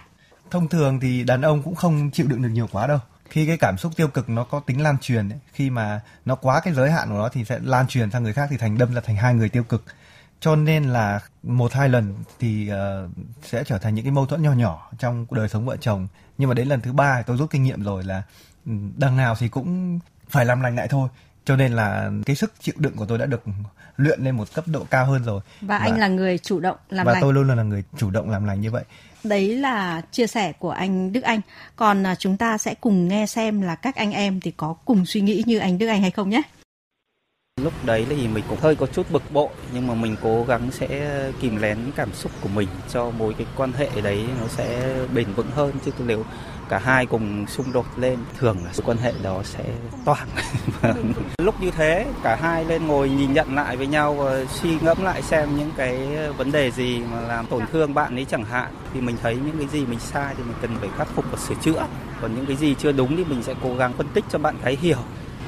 Thông 0.51 0.67
thường 0.67 0.99
thì 0.99 1.23
đàn 1.23 1.41
ông 1.41 1.61
cũng 1.63 1.75
không 1.75 2.11
chịu 2.13 2.27
đựng 2.27 2.41
được 2.41 2.49
nhiều 2.49 2.67
quá 2.71 2.87
đâu 2.87 2.99
khi 3.29 3.47
cái 3.47 3.57
cảm 3.57 3.77
xúc 3.77 3.91
tiêu 3.95 4.07
cực 4.07 4.29
nó 4.29 4.43
có 4.43 4.59
tính 4.59 4.81
lan 4.81 4.97
truyền 5.01 5.29
ấy, 5.29 5.39
khi 5.53 5.69
mà 5.69 6.01
nó 6.25 6.35
quá 6.35 6.61
cái 6.63 6.73
giới 6.73 6.91
hạn 6.91 7.09
của 7.09 7.15
nó 7.15 7.29
thì 7.29 7.45
sẽ 7.45 7.59
lan 7.63 7.87
truyền 7.87 8.11
sang 8.11 8.23
người 8.23 8.33
khác 8.33 8.47
thì 8.49 8.57
thành 8.57 8.77
đâm 8.77 8.93
ra 8.93 9.01
thành 9.01 9.15
hai 9.15 9.33
người 9.33 9.49
tiêu 9.49 9.63
cực. 9.63 9.83
Cho 10.39 10.55
nên 10.55 10.83
là 10.83 11.19
một 11.43 11.73
hai 11.73 11.89
lần 11.89 12.15
thì 12.39 12.71
uh, 12.71 13.11
sẽ 13.43 13.63
trở 13.63 13.77
thành 13.77 13.95
những 13.95 14.05
cái 14.05 14.11
mâu 14.11 14.25
thuẫn 14.25 14.41
nhỏ 14.41 14.51
nhỏ 14.51 14.91
trong 14.99 15.25
đời 15.31 15.49
sống 15.49 15.65
vợ 15.65 15.77
chồng. 15.77 16.07
Nhưng 16.37 16.49
mà 16.49 16.55
đến 16.55 16.67
lần 16.67 16.81
thứ 16.81 16.93
ba 16.93 17.21
tôi 17.21 17.37
rút 17.37 17.49
kinh 17.49 17.63
nghiệm 17.63 17.83
rồi 17.83 18.03
là 18.03 18.23
ừ, 18.65 18.71
đằng 18.97 19.17
nào 19.17 19.35
thì 19.39 19.49
cũng 19.49 19.99
phải 20.29 20.45
làm 20.45 20.61
lành 20.61 20.75
lại 20.75 20.87
thôi 20.87 21.09
cho 21.47 21.55
nên 21.55 21.71
là 21.71 22.11
cái 22.25 22.35
sức 22.35 22.53
chịu 22.59 22.75
đựng 22.77 22.93
của 22.95 23.05
tôi 23.05 23.17
đã 23.17 23.25
được 23.25 23.43
luyện 23.97 24.23
lên 24.23 24.37
một 24.37 24.53
cấp 24.53 24.67
độ 24.67 24.85
cao 24.89 25.05
hơn 25.05 25.23
rồi. 25.23 25.41
Và, 25.61 25.67
và 25.67 25.77
anh 25.77 25.99
là 25.99 26.07
người 26.07 26.37
chủ 26.37 26.59
động 26.59 26.77
làm 26.89 27.05
và 27.05 27.13
lành. 27.13 27.21
và 27.21 27.25
tôi 27.25 27.33
luôn 27.33 27.47
là 27.47 27.63
người 27.63 27.83
chủ 27.97 28.09
động 28.09 28.29
làm 28.29 28.45
lành 28.45 28.61
như 28.61 28.71
vậy. 28.71 28.83
Đấy 29.23 29.55
là 29.55 30.01
chia 30.11 30.27
sẻ 30.27 30.51
của 30.51 30.71
anh 30.71 31.13
Đức 31.13 31.21
Anh. 31.21 31.41
Còn 31.75 32.05
à, 32.07 32.15
chúng 32.15 32.37
ta 32.37 32.57
sẽ 32.57 32.73
cùng 32.73 33.07
nghe 33.07 33.25
xem 33.25 33.61
là 33.61 33.75
các 33.75 33.95
anh 33.95 34.11
em 34.11 34.39
thì 34.39 34.51
có 34.51 34.75
cùng 34.85 35.05
suy 35.05 35.21
nghĩ 35.21 35.43
như 35.45 35.57
anh 35.59 35.77
Đức 35.77 35.87
Anh 35.87 36.01
hay 36.01 36.11
không 36.11 36.29
nhé. 36.29 36.41
Lúc 37.61 37.73
đấy 37.85 38.05
thì 38.09 38.27
mình 38.27 38.43
cũng 38.49 38.59
hơi 38.59 38.75
có 38.75 38.85
chút 38.85 39.11
bực 39.11 39.31
bội 39.31 39.49
nhưng 39.73 39.87
mà 39.87 39.93
mình 39.93 40.15
cố 40.21 40.43
gắng 40.43 40.71
sẽ 40.71 41.21
kìm 41.41 41.61
nén 41.61 41.77
cảm 41.95 42.13
xúc 42.13 42.31
của 42.41 42.49
mình 42.49 42.67
cho 42.93 43.09
mối 43.09 43.33
cái 43.37 43.47
quan 43.55 43.71
hệ 43.73 43.89
đấy 44.01 44.25
nó 44.41 44.47
sẽ 44.47 44.95
bền 45.13 45.33
vững 45.33 45.51
hơn. 45.51 45.71
Chứ 45.85 45.91
nếu 46.05 46.23
cả 46.69 46.77
hai 46.77 47.05
cùng 47.05 47.47
xung 47.47 47.71
đột 47.73 47.85
lên. 47.97 48.19
Thường 48.37 48.57
là 48.65 48.71
quan 48.85 48.97
hệ 48.97 49.13
đó 49.23 49.41
sẽ 49.43 49.63
toàn 50.05 50.27
lúc 51.37 51.61
như 51.61 51.71
thế, 51.71 52.05
cả 52.23 52.35
hai 52.41 52.65
lên 52.65 52.87
ngồi 52.87 53.09
nhìn 53.09 53.33
nhận 53.33 53.55
lại 53.55 53.77
với 53.77 53.87
nhau 53.87 54.13
và 54.13 54.45
suy 54.45 54.77
ngẫm 54.81 55.03
lại 55.03 55.21
xem 55.21 55.57
những 55.57 55.71
cái 55.77 55.97
vấn 56.37 56.51
đề 56.51 56.71
gì 56.71 57.01
mà 57.11 57.21
làm 57.21 57.45
tổn 57.45 57.63
thương 57.71 57.93
bạn 57.93 58.15
ấy 58.15 58.25
chẳng 58.25 58.45
hạn. 58.45 58.71
Thì 58.93 59.01
mình 59.01 59.15
thấy 59.23 59.35
những 59.35 59.57
cái 59.57 59.67
gì 59.67 59.85
mình 59.85 59.99
sai 59.99 60.33
thì 60.37 60.43
mình 60.43 60.55
cần 60.61 60.71
phải 60.79 60.89
khắc 60.97 61.07
phục 61.15 61.25
và 61.31 61.37
sửa 61.37 61.55
chữa. 61.61 61.85
Còn 62.21 62.35
những 62.35 62.45
cái 62.45 62.55
gì 62.55 62.75
chưa 62.79 62.91
đúng 62.91 63.17
thì 63.17 63.23
mình 63.23 63.43
sẽ 63.43 63.53
cố 63.63 63.75
gắng 63.75 63.93
phân 63.93 64.07
tích 64.13 64.23
cho 64.29 64.39
bạn 64.39 64.55
gái 64.63 64.77
hiểu. 64.81 64.97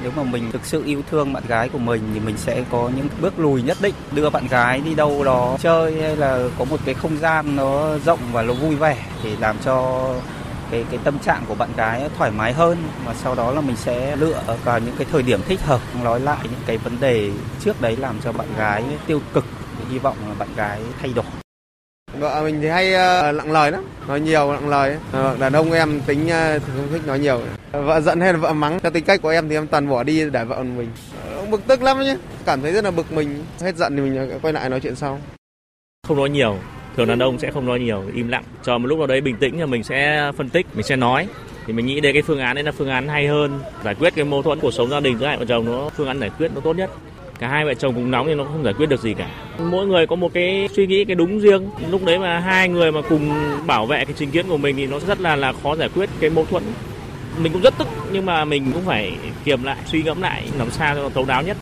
Nếu 0.03 0.11
mà 0.15 0.23
mình 0.23 0.51
thực 0.51 0.65
sự 0.65 0.83
yêu 0.85 1.01
thương 1.11 1.33
bạn 1.33 1.43
gái 1.47 1.69
của 1.69 1.77
mình 1.77 2.01
thì 2.13 2.19
mình 2.19 2.37
sẽ 2.37 2.63
có 2.71 2.89
những 2.95 3.07
bước 3.21 3.39
lùi 3.39 3.61
nhất 3.61 3.77
định. 3.81 3.95
Đưa 4.11 4.29
bạn 4.29 4.47
gái 4.47 4.81
đi 4.81 4.95
đâu 4.95 5.23
đó 5.23 5.57
chơi 5.59 6.01
hay 6.01 6.15
là 6.15 6.49
có 6.59 6.65
một 6.65 6.79
cái 6.85 6.93
không 6.93 7.17
gian 7.17 7.55
nó 7.55 7.97
rộng 8.05 8.19
và 8.31 8.41
nó 8.41 8.53
vui 8.53 8.75
vẻ 8.75 9.05
để 9.23 9.35
làm 9.39 9.55
cho 9.65 10.07
cái 10.71 10.85
cái 10.91 10.99
tâm 11.03 11.19
trạng 11.19 11.43
của 11.47 11.55
bạn 11.55 11.69
gái 11.77 12.09
thoải 12.17 12.31
mái 12.31 12.53
hơn 12.53 12.77
và 13.05 13.13
sau 13.13 13.35
đó 13.35 13.51
là 13.51 13.61
mình 13.61 13.75
sẽ 13.75 14.15
lựa 14.15 14.41
vào 14.63 14.79
những 14.79 14.95
cái 14.97 15.07
thời 15.11 15.23
điểm 15.23 15.41
thích 15.47 15.61
hợp 15.61 15.81
nói 16.03 16.19
lại 16.19 16.37
những 16.43 16.61
cái 16.65 16.77
vấn 16.77 16.99
đề 16.99 17.31
trước 17.61 17.81
đấy 17.81 17.97
làm 17.97 18.15
cho 18.23 18.31
bạn 18.31 18.47
gái 18.57 18.83
tiêu 19.07 19.21
cực 19.33 19.45
hy 19.89 19.99
vọng 19.99 20.17
là 20.27 20.35
bạn 20.39 20.47
gái 20.55 20.79
thay 21.01 21.13
đổi. 21.13 21.25
Vợ 22.19 22.41
mình 22.43 22.61
thì 22.61 22.67
hay 22.67 22.87
uh, 22.87 23.35
lặng 23.35 23.51
lời 23.51 23.71
lắm 23.71 23.83
nói 24.07 24.19
nhiều 24.19 24.53
lặng 24.53 24.69
lời. 24.69 24.97
Uh, 25.09 25.39
đàn 25.39 25.53
ông 25.53 25.71
em 25.71 26.01
tính 26.05 26.25
uh, 26.25 26.61
không 26.75 26.87
thích 26.91 27.07
nói 27.07 27.19
nhiều. 27.19 27.41
Vợ 27.71 28.01
giận 28.01 28.21
hay 28.21 28.33
là 28.33 28.39
vợ 28.39 28.53
mắng 28.53 28.79
theo 28.79 28.91
tính 28.91 29.05
cách 29.05 29.21
của 29.21 29.29
em 29.29 29.49
thì 29.49 29.55
em 29.55 29.67
toàn 29.67 29.89
bỏ 29.89 30.03
đi 30.03 30.29
để 30.29 30.45
vợ 30.45 30.63
mình. 30.63 30.89
Bực 31.49 31.67
tức 31.67 31.81
lắm 31.81 31.99
nhé 31.99 32.17
cảm 32.45 32.61
thấy 32.61 32.71
rất 32.71 32.83
là 32.83 32.91
bực 32.91 33.11
mình. 33.11 33.45
Hết 33.61 33.75
giận 33.75 33.95
thì 33.95 34.01
mình 34.01 34.39
quay 34.41 34.53
lại 34.53 34.69
nói 34.69 34.79
chuyện 34.79 34.95
sau. 34.95 35.19
Không 36.07 36.17
nói 36.17 36.29
nhiều 36.29 36.57
thường 36.97 37.07
đàn 37.07 37.19
ông 37.19 37.39
sẽ 37.39 37.51
không 37.51 37.65
nói 37.65 37.79
nhiều, 37.79 38.03
im 38.15 38.27
lặng. 38.27 38.43
Cho 38.63 38.77
một 38.77 38.87
lúc 38.87 38.97
nào 38.97 39.07
đấy 39.07 39.21
bình 39.21 39.35
tĩnh 39.35 39.57
thì 39.57 39.65
mình 39.65 39.83
sẽ 39.83 40.31
phân 40.37 40.49
tích, 40.49 40.65
mình 40.73 40.83
sẽ 40.83 40.95
nói. 40.95 41.27
Thì 41.67 41.73
mình 41.73 41.85
nghĩ 41.85 41.99
đây 41.99 42.13
cái 42.13 42.21
phương 42.21 42.39
án 42.39 42.55
đấy 42.55 42.63
là 42.63 42.71
phương 42.71 42.89
án 42.89 43.07
hay 43.07 43.27
hơn. 43.27 43.59
Giải 43.83 43.95
quyết 43.95 44.15
cái 44.15 44.25
mâu 44.25 44.41
thuẫn 44.41 44.59
cuộc 44.59 44.71
sống 44.71 44.89
gia 44.89 44.99
đình 44.99 45.17
giữa 45.17 45.25
hai 45.25 45.37
vợ 45.37 45.45
chồng, 45.45 45.65
nó 45.65 45.89
phương 45.89 46.07
án 46.07 46.19
giải 46.19 46.29
quyết 46.37 46.51
nó 46.55 46.61
tốt 46.61 46.73
nhất. 46.73 46.89
Cả 47.39 47.47
hai 47.47 47.65
vợ 47.65 47.73
chồng 47.73 47.93
cùng 47.93 48.11
nóng 48.11 48.27
thì 48.27 48.35
nó 48.35 48.43
không 48.43 48.63
giải 48.63 48.73
quyết 48.73 48.89
được 48.89 49.01
gì 49.01 49.13
cả. 49.13 49.29
Mỗi 49.59 49.87
người 49.87 50.07
có 50.07 50.15
một 50.15 50.33
cái 50.33 50.69
suy 50.75 50.87
nghĩ, 50.87 51.05
cái 51.05 51.15
đúng 51.15 51.39
riêng. 51.39 51.69
Lúc 51.91 52.05
đấy 52.05 52.19
mà 52.19 52.39
hai 52.39 52.69
người 52.69 52.91
mà 52.91 53.01
cùng 53.09 53.29
bảo 53.67 53.85
vệ 53.85 54.05
cái 54.05 54.13
chính 54.17 54.31
kiến 54.31 54.45
của 54.49 54.57
mình 54.57 54.75
thì 54.75 54.85
nó 54.85 54.99
rất 54.99 55.21
là 55.21 55.35
là 55.35 55.53
khó 55.63 55.75
giải 55.75 55.89
quyết 55.95 56.09
cái 56.19 56.29
mâu 56.29 56.45
thuẫn. 56.45 56.63
Mình 57.41 57.53
cũng 57.53 57.61
rất 57.61 57.73
tức, 57.77 57.87
nhưng 58.11 58.25
mà 58.25 58.45
mình 58.45 58.71
cũng 58.73 58.85
phải 58.85 59.11
kiềm 59.45 59.63
lại, 59.63 59.77
suy 59.85 60.03
ngẫm 60.03 60.21
lại, 60.21 60.43
làm 60.57 60.71
sao 60.71 60.95
cho 60.95 61.01
nó 61.03 61.09
thấu 61.09 61.25
đáo 61.25 61.43
nhất. 61.43 61.57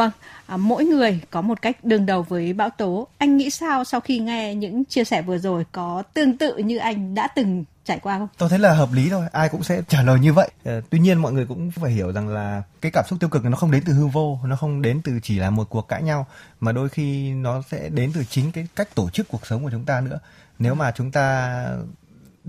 Vâng, 0.00 0.10
à, 0.46 0.56
mỗi 0.56 0.84
người 0.84 1.20
có 1.30 1.40
một 1.40 1.62
cách 1.62 1.84
đương 1.84 2.06
đầu 2.06 2.22
với 2.22 2.52
bão 2.52 2.70
tố. 2.70 3.08
Anh 3.18 3.36
nghĩ 3.36 3.50
sao 3.50 3.84
sau 3.84 4.00
khi 4.00 4.18
nghe 4.18 4.54
những 4.54 4.84
chia 4.84 5.04
sẻ 5.04 5.22
vừa 5.22 5.38
rồi 5.38 5.64
có 5.72 6.02
tương 6.14 6.38
tự 6.38 6.56
như 6.56 6.78
anh 6.78 7.14
đã 7.14 7.28
từng 7.28 7.64
trải 7.84 7.98
qua 7.98 8.18
không? 8.18 8.28
Tôi 8.38 8.48
thấy 8.48 8.58
là 8.58 8.72
hợp 8.72 8.92
lý 8.92 9.10
thôi, 9.10 9.26
ai 9.32 9.48
cũng 9.48 9.62
sẽ 9.62 9.82
trả 9.88 10.02
lời 10.02 10.20
như 10.20 10.32
vậy. 10.32 10.50
À, 10.64 10.80
tuy 10.90 10.98
nhiên 10.98 11.18
mọi 11.18 11.32
người 11.32 11.46
cũng 11.46 11.70
phải 11.70 11.90
hiểu 11.90 12.12
rằng 12.12 12.28
là 12.28 12.62
cái 12.80 12.92
cảm 12.94 13.04
xúc 13.08 13.20
tiêu 13.20 13.28
cực 13.28 13.44
nó 13.44 13.56
không 13.56 13.70
đến 13.70 13.82
từ 13.86 13.92
hư 13.92 14.06
vô, 14.06 14.38
nó 14.44 14.56
không 14.56 14.82
đến 14.82 15.00
từ 15.04 15.12
chỉ 15.22 15.38
là 15.38 15.50
một 15.50 15.70
cuộc 15.70 15.88
cãi 15.88 16.02
nhau 16.02 16.26
mà 16.60 16.72
đôi 16.72 16.88
khi 16.88 17.30
nó 17.30 17.62
sẽ 17.70 17.88
đến 17.88 18.12
từ 18.14 18.24
chính 18.24 18.52
cái 18.52 18.66
cách 18.76 18.94
tổ 18.94 19.10
chức 19.10 19.28
cuộc 19.28 19.46
sống 19.46 19.62
của 19.62 19.70
chúng 19.70 19.84
ta 19.84 20.00
nữa. 20.00 20.18
Nếu 20.58 20.74
mà 20.74 20.92
chúng 20.96 21.10
ta 21.10 21.64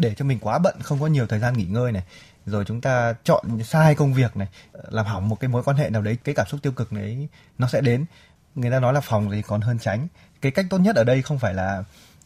để 0.02 0.14
cho 0.18 0.26
mình 0.26 0.40
quá 0.42 0.60
bận 0.60 0.76
không 0.82 1.00
có 1.02 1.08
nhiều 1.08 1.28
thời 1.28 1.40
gian 1.40 1.58
nghỉ 1.58 1.66
ngơi 1.66 1.92
này. 1.92 2.04
Rồi 2.46 2.66
chúng 2.66 2.82
ta 2.82 3.14
chọn 3.24 3.64
sai 3.64 3.96
công 3.96 4.14
việc 4.14 4.38
này 4.38 4.48
làm 4.90 5.06
hỏng 5.06 5.30
một 5.30 5.40
cái 5.40 5.50
mối 5.50 5.64
quan 5.64 5.78
hệ 5.78 5.90
nào 5.90 6.02
đấy 6.02 6.18
cái 6.24 6.36
cảm 6.36 6.48
xúc 6.50 6.60
tiêu 6.64 6.72
cực 6.72 6.92
đấy 6.92 7.28
nó 7.58 7.68
sẽ 7.68 7.82
đến. 7.82 8.06
Người 8.56 8.72
ta 8.72 8.80
nói 8.80 8.94
là 8.94 9.02
phòng 9.02 9.32
thì 9.32 9.42
còn 9.42 9.62
hơn 9.62 9.80
tránh. 9.80 10.08
Cái 10.42 10.52
cách 10.52 10.66
tốt 10.70 10.78
nhất 10.78 10.96
ở 10.96 11.04
đây 11.04 11.22
không 11.22 11.40
phải 11.40 11.54
là 11.54 11.84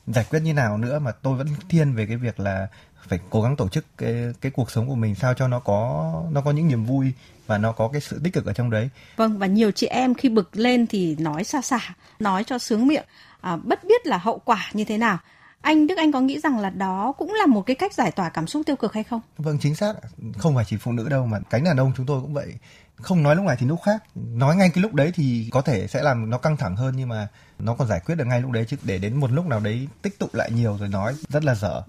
giải 0.07 0.25
quyết 0.29 0.39
như 0.39 0.53
nào 0.53 0.77
nữa 0.77 0.99
mà 0.99 1.11
tôi 1.11 1.35
vẫn 1.35 1.47
thiên 1.69 1.93
về 1.93 2.05
cái 2.05 2.17
việc 2.17 2.39
là 2.39 2.67
phải 3.07 3.19
cố 3.29 3.41
gắng 3.41 3.55
tổ 3.55 3.69
chức 3.69 3.85
cái 3.97 4.33
cái 4.41 4.51
cuộc 4.51 4.71
sống 4.71 4.87
của 4.87 4.95
mình 4.95 5.15
sao 5.15 5.33
cho 5.33 5.47
nó 5.47 5.59
có 5.59 6.11
nó 6.31 6.41
có 6.41 6.51
những 6.51 6.67
niềm 6.67 6.85
vui 6.85 7.13
và 7.47 7.57
nó 7.57 7.71
có 7.71 7.87
cái 7.87 8.01
sự 8.01 8.21
tích 8.23 8.33
cực 8.33 8.45
ở 8.45 8.53
trong 8.53 8.69
đấy. 8.69 8.89
Vâng 9.15 9.37
và 9.37 9.47
nhiều 9.47 9.71
chị 9.71 9.87
em 9.87 10.13
khi 10.13 10.29
bực 10.29 10.57
lên 10.57 10.87
thì 10.87 11.15
nói 11.19 11.43
xa 11.43 11.61
xả, 11.61 11.79
nói 12.19 12.43
cho 12.43 12.57
sướng 12.57 12.87
miệng, 12.87 13.05
à, 13.41 13.55
bất 13.55 13.83
biết 13.83 14.07
là 14.07 14.17
hậu 14.17 14.39
quả 14.45 14.69
như 14.73 14.85
thế 14.85 14.97
nào. 14.97 15.17
Anh 15.65 15.87
Đức 15.87 15.97
Anh 15.97 16.11
có 16.11 16.21
nghĩ 16.21 16.39
rằng 16.39 16.59
là 16.59 16.69
đó 16.69 17.13
cũng 17.17 17.33
là 17.33 17.45
một 17.45 17.61
cái 17.61 17.75
cách 17.75 17.93
giải 17.93 18.11
tỏa 18.11 18.29
cảm 18.29 18.47
xúc 18.47 18.61
tiêu 18.65 18.75
cực 18.75 18.93
hay 18.93 19.03
không? 19.03 19.21
Vâng 19.37 19.57
chính 19.61 19.75
xác, 19.75 19.93
không 20.37 20.55
phải 20.55 20.65
chỉ 20.67 20.77
phụ 20.77 20.91
nữ 20.91 21.09
đâu 21.09 21.25
mà 21.25 21.39
cánh 21.49 21.63
đàn 21.63 21.77
ông 21.77 21.91
chúng 21.97 22.05
tôi 22.05 22.21
cũng 22.21 22.33
vậy. 22.33 22.53
Không 22.95 23.23
nói 23.23 23.35
lúc 23.35 23.45
này 23.45 23.55
thì 23.59 23.67
lúc 23.67 23.79
khác, 23.85 24.03
nói 24.15 24.55
ngay 24.55 24.69
cái 24.73 24.81
lúc 24.81 24.93
đấy 24.93 25.11
thì 25.15 25.49
có 25.51 25.61
thể 25.61 25.87
sẽ 25.87 26.03
làm 26.03 26.29
nó 26.29 26.37
căng 26.37 26.57
thẳng 26.57 26.75
hơn 26.75 26.93
nhưng 26.97 27.09
mà 27.09 27.27
nó 27.59 27.75
còn 27.75 27.87
giải 27.87 27.99
quyết 28.05 28.15
được 28.15 28.25
ngay 28.25 28.41
lúc 28.41 28.51
đấy 28.51 28.65
chứ 28.67 28.77
để 28.83 28.97
đến 28.97 29.15
một 29.15 29.31
lúc 29.31 29.45
nào 29.45 29.59
đấy 29.59 29.87
tích 30.01 30.19
tụ 30.19 30.27
lại 30.33 30.51
nhiều 30.51 30.77
rồi 30.77 30.89
nói 30.89 31.15
rất 31.29 31.43
là 31.43 31.55
dở. 31.55 31.83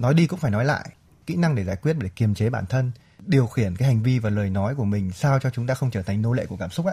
Nói 0.00 0.14
đi 0.14 0.26
cũng 0.26 0.38
phải 0.38 0.50
nói 0.50 0.64
lại, 0.64 0.90
kỹ 1.26 1.36
năng 1.36 1.54
để 1.54 1.64
giải 1.64 1.76
quyết 1.76 1.96
để 1.98 2.08
kiềm 2.16 2.34
chế 2.34 2.50
bản 2.50 2.66
thân, 2.66 2.92
điều 3.26 3.46
khiển 3.46 3.76
cái 3.76 3.88
hành 3.88 4.02
vi 4.02 4.18
và 4.18 4.30
lời 4.30 4.50
nói 4.50 4.74
của 4.74 4.84
mình 4.84 5.10
sao 5.12 5.38
cho 5.38 5.50
chúng 5.50 5.66
ta 5.66 5.74
không 5.74 5.90
trở 5.90 6.02
thành 6.02 6.22
nô 6.22 6.32
lệ 6.32 6.46
của 6.46 6.56
cảm 6.56 6.70
xúc 6.70 6.86
á 6.86 6.92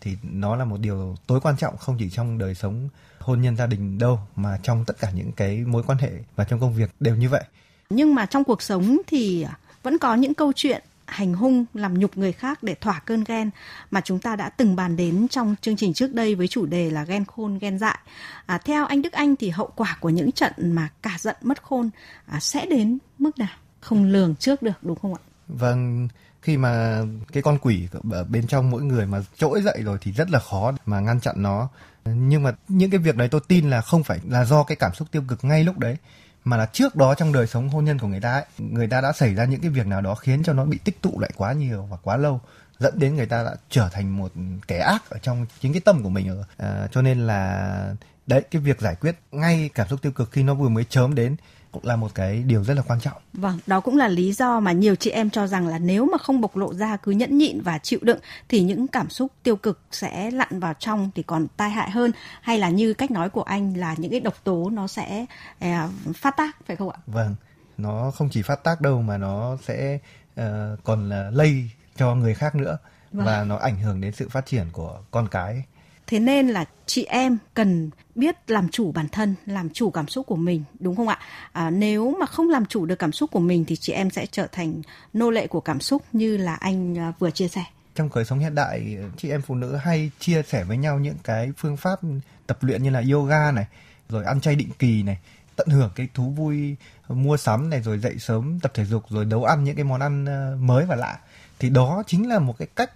thì 0.00 0.16
nó 0.22 0.56
là 0.56 0.64
một 0.64 0.80
điều 0.80 1.16
tối 1.26 1.40
quan 1.40 1.56
trọng 1.56 1.76
không 1.76 1.96
chỉ 1.98 2.10
trong 2.10 2.38
đời 2.38 2.54
sống 2.54 2.88
hôn 3.18 3.40
nhân 3.40 3.56
gia 3.56 3.66
đình 3.66 3.98
đâu 3.98 4.18
mà 4.36 4.58
trong 4.62 4.84
tất 4.84 4.98
cả 4.98 5.10
những 5.10 5.32
cái 5.32 5.56
mối 5.58 5.82
quan 5.86 5.98
hệ 5.98 6.10
và 6.36 6.44
trong 6.44 6.60
công 6.60 6.74
việc 6.74 6.90
đều 7.00 7.16
như 7.16 7.28
vậy. 7.28 7.44
Nhưng 7.90 8.14
mà 8.14 8.26
trong 8.26 8.44
cuộc 8.44 8.62
sống 8.62 8.98
thì 9.06 9.46
vẫn 9.82 9.98
có 9.98 10.14
những 10.14 10.34
câu 10.34 10.52
chuyện 10.56 10.82
hành 11.06 11.34
hung 11.34 11.64
làm 11.74 11.98
nhục 11.98 12.16
người 12.16 12.32
khác 12.32 12.62
để 12.62 12.74
thỏa 12.74 13.00
cơn 13.00 13.24
ghen 13.24 13.50
mà 13.90 14.00
chúng 14.00 14.18
ta 14.18 14.36
đã 14.36 14.48
từng 14.48 14.76
bàn 14.76 14.96
đến 14.96 15.28
trong 15.28 15.54
chương 15.60 15.76
trình 15.76 15.94
trước 15.94 16.14
đây 16.14 16.34
với 16.34 16.48
chủ 16.48 16.66
đề 16.66 16.90
là 16.90 17.04
ghen 17.04 17.24
khôn 17.24 17.58
ghen 17.58 17.78
dại. 17.78 17.98
À, 18.46 18.58
theo 18.58 18.86
anh 18.86 19.02
Đức 19.02 19.12
Anh 19.12 19.36
thì 19.36 19.50
hậu 19.50 19.72
quả 19.76 19.96
của 20.00 20.08
những 20.08 20.32
trận 20.32 20.52
mà 20.58 20.88
cả 21.02 21.16
giận 21.18 21.36
mất 21.42 21.62
khôn 21.62 21.90
à, 22.26 22.40
sẽ 22.40 22.66
đến 22.66 22.98
mức 23.18 23.38
nào? 23.38 23.56
Không 23.80 24.04
lường 24.04 24.34
trước 24.36 24.62
được 24.62 24.78
đúng 24.82 24.98
không 24.98 25.14
ạ? 25.14 25.22
Vâng, 25.48 26.08
khi 26.42 26.56
mà 26.56 27.02
cái 27.32 27.42
con 27.42 27.58
quỷ 27.58 27.88
ở 28.10 28.24
bên 28.24 28.46
trong 28.46 28.70
mỗi 28.70 28.82
người 28.82 29.06
mà 29.06 29.22
trỗi 29.36 29.62
dậy 29.62 29.82
rồi 29.84 29.98
thì 30.00 30.12
rất 30.12 30.30
là 30.30 30.38
khó 30.38 30.72
mà 30.86 31.00
ngăn 31.00 31.20
chặn 31.20 31.42
nó. 31.42 31.68
Nhưng 32.04 32.42
mà 32.42 32.52
những 32.68 32.90
cái 32.90 32.98
việc 32.98 33.16
đấy 33.16 33.28
tôi 33.28 33.40
tin 33.48 33.70
là 33.70 33.80
không 33.80 34.02
phải 34.02 34.20
là 34.28 34.44
do 34.44 34.62
cái 34.62 34.76
cảm 34.76 34.94
xúc 34.94 35.08
tiêu 35.10 35.22
cực 35.28 35.44
ngay 35.44 35.64
lúc 35.64 35.78
đấy 35.78 35.96
mà 36.44 36.56
là 36.56 36.66
trước 36.72 36.96
đó 36.96 37.14
trong 37.14 37.32
đời 37.32 37.46
sống 37.46 37.68
hôn 37.68 37.84
nhân 37.84 37.98
của 37.98 38.06
người 38.06 38.20
ta 38.20 38.32
ấy, 38.32 38.44
người 38.58 38.86
ta 38.86 39.00
đã 39.00 39.12
xảy 39.12 39.34
ra 39.34 39.44
những 39.44 39.60
cái 39.60 39.70
việc 39.70 39.86
nào 39.86 40.00
đó 40.00 40.14
khiến 40.14 40.42
cho 40.42 40.52
nó 40.52 40.64
bị 40.64 40.78
tích 40.84 41.02
tụ 41.02 41.20
lại 41.20 41.30
quá 41.36 41.52
nhiều 41.52 41.86
và 41.90 41.96
quá 41.96 42.16
lâu 42.16 42.40
dẫn 42.78 42.98
đến 42.98 43.16
người 43.16 43.26
ta 43.26 43.44
đã 43.44 43.54
trở 43.70 43.88
thành 43.92 44.16
một 44.16 44.32
kẻ 44.68 44.78
ác 44.78 45.10
ở 45.10 45.18
trong 45.18 45.46
chính 45.60 45.72
cái 45.72 45.80
tâm 45.80 46.02
của 46.02 46.08
mình 46.08 46.28
rồi. 46.28 46.44
À, 46.56 46.88
cho 46.92 47.02
nên 47.02 47.26
là 47.26 47.94
đấy 48.26 48.42
cái 48.50 48.62
việc 48.62 48.80
giải 48.80 48.94
quyết 48.94 49.18
ngay 49.32 49.70
cảm 49.74 49.88
xúc 49.88 50.02
tiêu 50.02 50.12
cực 50.12 50.30
khi 50.32 50.42
nó 50.42 50.54
vừa 50.54 50.68
mới 50.68 50.84
chớm 50.84 51.14
đến 51.14 51.36
cũng 51.72 51.84
là 51.84 51.96
một 51.96 52.14
cái 52.14 52.42
điều 52.42 52.64
rất 52.64 52.74
là 52.74 52.82
quan 52.82 53.00
trọng. 53.00 53.22
Vâng, 53.32 53.58
đó 53.66 53.80
cũng 53.80 53.96
là 53.96 54.08
lý 54.08 54.32
do 54.32 54.60
mà 54.60 54.72
nhiều 54.72 54.94
chị 54.94 55.10
em 55.10 55.30
cho 55.30 55.46
rằng 55.46 55.68
là 55.68 55.78
nếu 55.78 56.06
mà 56.12 56.18
không 56.18 56.40
bộc 56.40 56.56
lộ 56.56 56.74
ra 56.74 56.96
cứ 56.96 57.12
nhẫn 57.12 57.38
nhịn 57.38 57.60
và 57.60 57.78
chịu 57.78 57.98
đựng 58.02 58.18
thì 58.48 58.62
những 58.62 58.86
cảm 58.86 59.10
xúc 59.10 59.32
tiêu 59.42 59.56
cực 59.56 59.80
sẽ 59.90 60.30
lặn 60.30 60.60
vào 60.60 60.74
trong 60.78 61.10
thì 61.14 61.22
còn 61.22 61.46
tai 61.56 61.70
hại 61.70 61.90
hơn 61.90 62.12
hay 62.42 62.58
là 62.58 62.68
như 62.68 62.94
cách 62.94 63.10
nói 63.10 63.30
của 63.30 63.42
anh 63.42 63.76
là 63.76 63.94
những 63.98 64.10
cái 64.10 64.20
độc 64.20 64.34
tố 64.44 64.70
nó 64.70 64.86
sẽ 64.86 65.26
eh, 65.58 65.80
phát 66.14 66.36
tác 66.36 66.56
phải 66.66 66.76
không 66.76 66.90
ạ? 66.90 66.98
Vâng, 67.06 67.34
nó 67.78 68.10
không 68.10 68.28
chỉ 68.32 68.42
phát 68.42 68.64
tác 68.64 68.80
đâu 68.80 69.02
mà 69.02 69.18
nó 69.18 69.56
sẽ 69.62 69.98
uh, 70.40 70.44
còn 70.84 71.08
là 71.08 71.30
lây 71.30 71.70
cho 71.96 72.14
người 72.14 72.34
khác 72.34 72.54
nữa 72.54 72.78
vâng. 73.12 73.26
và 73.26 73.44
nó 73.44 73.56
ảnh 73.56 73.78
hưởng 73.78 74.00
đến 74.00 74.12
sự 74.12 74.28
phát 74.28 74.46
triển 74.46 74.66
của 74.72 74.98
con 75.10 75.28
cái 75.28 75.64
Thế 76.12 76.18
nên 76.18 76.48
là 76.48 76.64
chị 76.86 77.04
em 77.04 77.38
cần 77.54 77.90
biết 78.14 78.36
làm 78.50 78.68
chủ 78.68 78.92
bản 78.92 79.08
thân, 79.08 79.34
làm 79.46 79.70
chủ 79.70 79.90
cảm 79.90 80.08
xúc 80.08 80.26
của 80.26 80.36
mình, 80.36 80.64
đúng 80.80 80.96
không 80.96 81.08
ạ? 81.08 81.18
À, 81.52 81.70
nếu 81.70 82.16
mà 82.20 82.26
không 82.26 82.50
làm 82.50 82.66
chủ 82.66 82.86
được 82.86 82.98
cảm 82.98 83.12
xúc 83.12 83.30
của 83.30 83.40
mình 83.40 83.64
thì 83.64 83.76
chị 83.76 83.92
em 83.92 84.10
sẽ 84.10 84.26
trở 84.26 84.46
thành 84.52 84.82
nô 85.12 85.30
lệ 85.30 85.46
của 85.46 85.60
cảm 85.60 85.80
xúc 85.80 86.02
như 86.12 86.36
là 86.36 86.54
anh 86.54 86.98
à, 86.98 87.12
vừa 87.18 87.30
chia 87.30 87.48
sẻ. 87.48 87.64
Trong 87.94 88.08
cuộc 88.08 88.24
sống 88.24 88.38
hiện 88.38 88.54
đại, 88.54 88.96
chị 89.16 89.30
em 89.30 89.42
phụ 89.42 89.54
nữ 89.54 89.76
hay 89.76 90.10
chia 90.18 90.42
sẻ 90.48 90.64
với 90.64 90.76
nhau 90.76 90.98
những 90.98 91.16
cái 91.24 91.52
phương 91.56 91.76
pháp 91.76 92.00
tập 92.46 92.58
luyện 92.60 92.82
như 92.82 92.90
là 92.90 93.02
yoga 93.12 93.52
này, 93.52 93.66
rồi 94.08 94.24
ăn 94.24 94.40
chay 94.40 94.56
định 94.56 94.70
kỳ 94.78 95.02
này, 95.02 95.18
tận 95.56 95.68
hưởng 95.68 95.90
cái 95.94 96.08
thú 96.14 96.30
vui 96.30 96.76
ờ, 97.06 97.14
mua 97.14 97.36
sắm 97.36 97.70
này 97.70 97.80
rồi 97.80 97.98
dậy 97.98 98.14
sớm 98.18 98.60
tập 98.60 98.72
thể 98.74 98.84
dục 98.84 99.04
rồi 99.08 99.24
nấu 99.24 99.44
ăn 99.44 99.64
những 99.64 99.76
cái 99.76 99.84
món 99.84 100.00
ăn 100.00 100.24
ờ, 100.24 100.56
mới 100.60 100.86
và 100.86 100.96
lạ 100.96 101.18
thì 101.58 101.70
đó 101.70 102.02
chính 102.06 102.28
là 102.28 102.38
một 102.38 102.58
cái 102.58 102.68
cách 102.76 102.90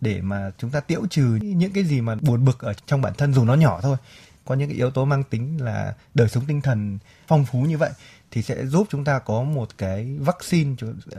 để 0.00 0.20
mà 0.20 0.50
chúng 0.58 0.70
ta 0.70 0.80
tiễu 0.80 1.06
trừ 1.06 1.38
những 1.42 1.72
cái 1.72 1.84
gì 1.84 2.00
mà 2.00 2.14
buồn 2.20 2.44
bực 2.44 2.60
ở 2.60 2.72
trong 2.86 3.00
bản 3.00 3.12
thân 3.18 3.34
dù 3.34 3.44
nó 3.44 3.54
nhỏ 3.54 3.80
thôi 3.82 3.96
có 4.44 4.54
những 4.54 4.68
cái 4.68 4.76
yếu 4.76 4.90
tố 4.90 5.04
mang 5.04 5.22
tính 5.22 5.64
là 5.64 5.94
đời 6.14 6.28
sống 6.28 6.44
tinh 6.46 6.60
thần 6.60 6.98
phong 7.26 7.44
phú 7.44 7.60
như 7.60 7.78
vậy 7.78 7.90
thì 8.30 8.42
sẽ 8.42 8.66
giúp 8.66 8.86
chúng 8.90 9.04
ta 9.04 9.18
có 9.18 9.42
một 9.42 9.78
cái 9.78 10.16
vaccine 10.18 10.74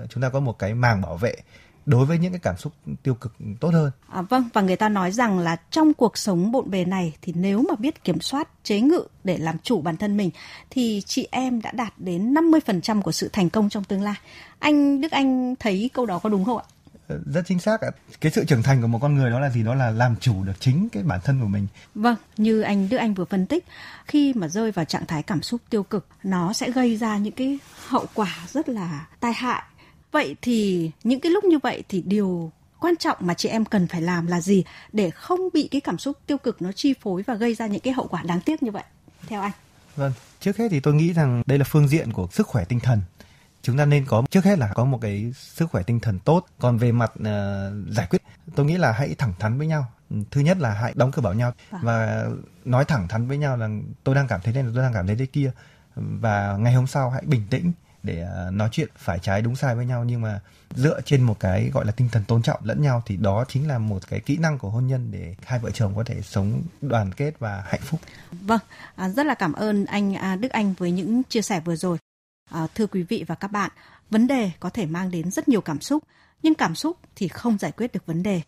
chúng 0.09 0.21
ta 0.21 0.29
có 0.29 0.39
một 0.39 0.59
cái 0.59 0.73
màng 0.73 1.01
bảo 1.01 1.17
vệ 1.17 1.35
đối 1.85 2.05
với 2.05 2.17
những 2.17 2.31
cái 2.31 2.39
cảm 2.39 2.57
xúc 2.57 2.73
tiêu 3.03 3.13
cực 3.13 3.33
tốt 3.59 3.69
hơn. 3.73 3.91
À, 4.07 4.21
vâng 4.21 4.49
và 4.53 4.61
người 4.61 4.75
ta 4.75 4.89
nói 4.89 5.11
rằng 5.11 5.39
là 5.39 5.55
trong 5.71 5.93
cuộc 5.93 6.17
sống 6.17 6.51
bộn 6.51 6.71
bề 6.71 6.85
này 6.85 7.13
thì 7.21 7.33
nếu 7.35 7.63
mà 7.69 7.75
biết 7.75 8.03
kiểm 8.03 8.21
soát 8.21 8.49
chế 8.63 8.81
ngự 8.81 9.03
để 9.23 9.37
làm 9.37 9.55
chủ 9.63 9.81
bản 9.81 9.97
thân 9.97 10.17
mình 10.17 10.29
thì 10.69 11.01
chị 11.05 11.27
em 11.31 11.61
đã 11.61 11.71
đạt 11.71 11.93
đến 11.97 12.33
50% 12.33 13.01
của 13.01 13.11
sự 13.11 13.29
thành 13.33 13.49
công 13.49 13.69
trong 13.69 13.83
tương 13.83 14.01
lai. 14.01 14.15
Anh 14.59 15.01
Đức 15.01 15.11
Anh 15.11 15.55
thấy 15.59 15.89
câu 15.93 16.05
đó 16.05 16.19
có 16.19 16.29
đúng 16.29 16.45
không 16.45 16.57
ạ? 16.57 16.63
Rất 17.25 17.41
chính 17.47 17.59
xác 17.59 17.81
ạ. 17.81 17.89
Cái 18.21 18.31
sự 18.31 18.45
trưởng 18.45 18.63
thành 18.63 18.81
của 18.81 18.87
một 18.87 18.99
con 19.01 19.15
người 19.15 19.31
đó 19.31 19.39
là 19.39 19.49
gì? 19.49 19.63
Đó 19.63 19.75
là 19.75 19.91
làm 19.91 20.15
chủ 20.15 20.43
được 20.43 20.59
chính 20.59 20.89
cái 20.91 21.03
bản 21.03 21.19
thân 21.23 21.41
của 21.41 21.47
mình. 21.47 21.67
Vâng, 21.95 22.15
như 22.37 22.61
anh 22.61 22.89
Đức 22.89 22.97
Anh 22.97 23.13
vừa 23.13 23.25
phân 23.25 23.45
tích, 23.45 23.65
khi 24.05 24.33
mà 24.33 24.47
rơi 24.47 24.71
vào 24.71 24.85
trạng 24.85 25.05
thái 25.05 25.23
cảm 25.23 25.41
xúc 25.41 25.61
tiêu 25.69 25.83
cực, 25.83 26.07
nó 26.23 26.53
sẽ 26.53 26.71
gây 26.71 26.97
ra 26.97 27.17
những 27.17 27.33
cái 27.33 27.59
hậu 27.87 28.05
quả 28.13 28.37
rất 28.47 28.69
là 28.69 29.07
tai 29.19 29.33
hại. 29.33 29.63
Vậy 30.11 30.35
thì 30.41 30.91
những 31.03 31.19
cái 31.19 31.31
lúc 31.31 31.43
như 31.43 31.59
vậy 31.63 31.83
thì 31.89 32.01
điều 32.05 32.51
quan 32.79 32.95
trọng 32.95 33.17
mà 33.19 33.33
chị 33.33 33.49
em 33.49 33.65
cần 33.65 33.87
phải 33.87 34.01
làm 34.01 34.27
là 34.27 34.41
gì 34.41 34.63
để 34.93 35.09
không 35.09 35.39
bị 35.53 35.67
cái 35.71 35.81
cảm 35.81 35.97
xúc 35.97 36.17
tiêu 36.27 36.37
cực 36.37 36.61
nó 36.61 36.71
chi 36.71 36.93
phối 37.01 37.23
và 37.27 37.35
gây 37.35 37.55
ra 37.55 37.67
những 37.67 37.81
cái 37.81 37.93
hậu 37.93 38.07
quả 38.07 38.23
đáng 38.23 38.41
tiếc 38.41 38.63
như 38.63 38.71
vậy? 38.71 38.83
Theo 39.27 39.41
anh. 39.41 39.51
Vâng, 39.95 40.13
trước 40.39 40.57
hết 40.57 40.67
thì 40.71 40.79
tôi 40.79 40.93
nghĩ 40.93 41.13
rằng 41.13 41.43
đây 41.45 41.57
là 41.57 41.65
phương 41.67 41.87
diện 41.87 42.13
của 42.13 42.27
sức 42.31 42.47
khỏe 42.47 42.65
tinh 42.65 42.79
thần 42.79 43.01
chúng 43.61 43.77
ta 43.77 43.85
nên 43.85 44.05
có 44.05 44.23
trước 44.29 44.43
hết 44.43 44.59
là 44.59 44.71
có 44.73 44.85
một 44.85 44.99
cái 45.01 45.33
sức 45.35 45.71
khỏe 45.71 45.83
tinh 45.83 45.99
thần 45.99 46.19
tốt 46.19 46.45
còn 46.59 46.77
về 46.77 46.91
mặt 46.91 47.11
uh, 47.19 47.93
giải 47.95 48.07
quyết 48.09 48.21
tôi 48.55 48.65
nghĩ 48.65 48.77
là 48.77 48.91
hãy 48.91 49.15
thẳng 49.17 49.33
thắn 49.39 49.57
với 49.57 49.67
nhau 49.67 49.85
thứ 50.31 50.41
nhất 50.41 50.57
là 50.57 50.73
hãy 50.73 50.93
đóng 50.95 51.11
cửa 51.11 51.21
bảo 51.21 51.33
nhau 51.33 51.53
vâng. 51.69 51.81
và 51.83 52.25
nói 52.65 52.85
thẳng 52.85 53.07
thắn 53.07 53.27
với 53.27 53.37
nhau 53.37 53.57
là 53.57 53.69
tôi 54.03 54.15
đang 54.15 54.27
cảm 54.27 54.41
thấy 54.41 54.53
đây 54.53 54.63
là 54.63 54.71
tôi 54.75 54.83
đang 54.83 54.93
cảm 54.93 55.07
thấy 55.07 55.15
thế 55.15 55.25
kia 55.25 55.51
và 55.95 56.57
ngày 56.57 56.73
hôm 56.73 56.87
sau 56.87 57.09
hãy 57.09 57.23
bình 57.25 57.43
tĩnh 57.49 57.71
để 58.03 58.27
uh, 58.47 58.53
nói 58.53 58.69
chuyện 58.71 58.89
phải 58.97 59.19
trái 59.19 59.41
đúng 59.41 59.55
sai 59.55 59.75
với 59.75 59.85
nhau 59.85 60.03
nhưng 60.03 60.21
mà 60.21 60.39
dựa 60.75 61.01
trên 61.01 61.21
một 61.21 61.39
cái 61.39 61.69
gọi 61.73 61.85
là 61.85 61.91
tinh 61.91 62.09
thần 62.11 62.23
tôn 62.23 62.41
trọng 62.41 62.59
lẫn 62.63 62.81
nhau 62.81 63.03
thì 63.05 63.17
đó 63.17 63.45
chính 63.47 63.67
là 63.67 63.77
một 63.77 63.99
cái 64.09 64.19
kỹ 64.19 64.37
năng 64.37 64.57
của 64.57 64.69
hôn 64.69 64.87
nhân 64.87 65.11
để 65.11 65.35
hai 65.45 65.59
vợ 65.59 65.71
chồng 65.71 65.95
có 65.95 66.03
thể 66.03 66.21
sống 66.21 66.61
đoàn 66.81 67.11
kết 67.13 67.39
và 67.39 67.63
hạnh 67.67 67.81
phúc. 67.83 67.99
Vâng, 68.31 68.59
à, 68.95 69.09
rất 69.09 69.25
là 69.25 69.33
cảm 69.33 69.53
ơn 69.53 69.85
anh 69.85 70.15
à, 70.15 70.35
Đức 70.35 70.51
Anh 70.51 70.73
với 70.77 70.91
những 70.91 71.23
chia 71.23 71.41
sẻ 71.41 71.59
vừa 71.59 71.75
rồi. 71.75 71.97
À, 72.51 72.67
thưa 72.75 72.87
quý 72.87 73.03
vị 73.03 73.23
và 73.27 73.35
các 73.35 73.51
bạn, 73.51 73.71
vấn 74.09 74.27
đề 74.27 74.51
có 74.59 74.69
thể 74.69 74.85
mang 74.85 75.11
đến 75.11 75.31
rất 75.31 75.47
nhiều 75.47 75.61
cảm 75.61 75.81
xúc, 75.81 76.03
nhưng 76.43 76.55
cảm 76.55 76.75
xúc 76.75 76.97
thì 77.15 77.27
không 77.27 77.57
giải 77.57 77.71
quyết 77.71 77.93
được 77.93 78.05
vấn 78.05 78.23
đề. 78.23 78.41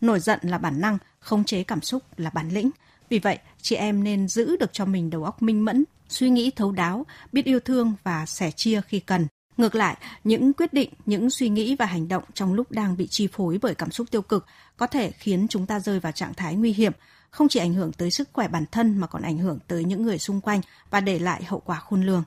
Nổi 0.00 0.20
giận 0.20 0.38
là 0.42 0.58
bản 0.58 0.80
năng, 0.80 0.98
khống 1.18 1.44
chế 1.44 1.62
cảm 1.62 1.82
xúc 1.82 2.02
là 2.16 2.30
bản 2.30 2.48
lĩnh. 2.48 2.70
Vì 3.08 3.18
vậy, 3.18 3.38
chị 3.62 3.76
em 3.76 4.04
nên 4.04 4.28
giữ 4.28 4.56
được 4.56 4.72
cho 4.72 4.84
mình 4.84 5.10
đầu 5.10 5.24
óc 5.24 5.42
minh 5.42 5.64
mẫn, 5.64 5.84
suy 6.08 6.30
nghĩ 6.30 6.50
thấu 6.50 6.72
đáo, 6.72 7.06
biết 7.32 7.44
yêu 7.44 7.60
thương 7.60 7.94
và 8.02 8.26
sẻ 8.26 8.50
chia 8.50 8.80
khi 8.80 9.00
cần. 9.00 9.26
Ngược 9.56 9.74
lại, 9.74 9.96
những 10.24 10.52
quyết 10.52 10.72
định, 10.72 10.90
những 11.06 11.30
suy 11.30 11.48
nghĩ 11.48 11.76
và 11.76 11.86
hành 11.86 12.08
động 12.08 12.24
trong 12.34 12.54
lúc 12.54 12.70
đang 12.70 12.96
bị 12.96 13.06
chi 13.06 13.28
phối 13.32 13.58
bởi 13.62 13.74
cảm 13.74 13.90
xúc 13.90 14.10
tiêu 14.10 14.22
cực 14.22 14.46
có 14.76 14.86
thể 14.86 15.10
khiến 15.10 15.46
chúng 15.48 15.66
ta 15.66 15.80
rơi 15.80 16.00
vào 16.00 16.12
trạng 16.12 16.34
thái 16.34 16.54
nguy 16.54 16.72
hiểm, 16.72 16.92
không 17.30 17.48
chỉ 17.48 17.60
ảnh 17.60 17.74
hưởng 17.74 17.92
tới 17.92 18.10
sức 18.10 18.28
khỏe 18.32 18.48
bản 18.48 18.64
thân 18.72 18.98
mà 18.98 19.06
còn 19.06 19.22
ảnh 19.22 19.38
hưởng 19.38 19.58
tới 19.66 19.84
những 19.84 20.02
người 20.02 20.18
xung 20.18 20.40
quanh 20.40 20.60
và 20.90 21.00
để 21.00 21.18
lại 21.18 21.44
hậu 21.44 21.60
quả 21.60 21.80
khôn 21.80 22.02
lường 22.02 22.24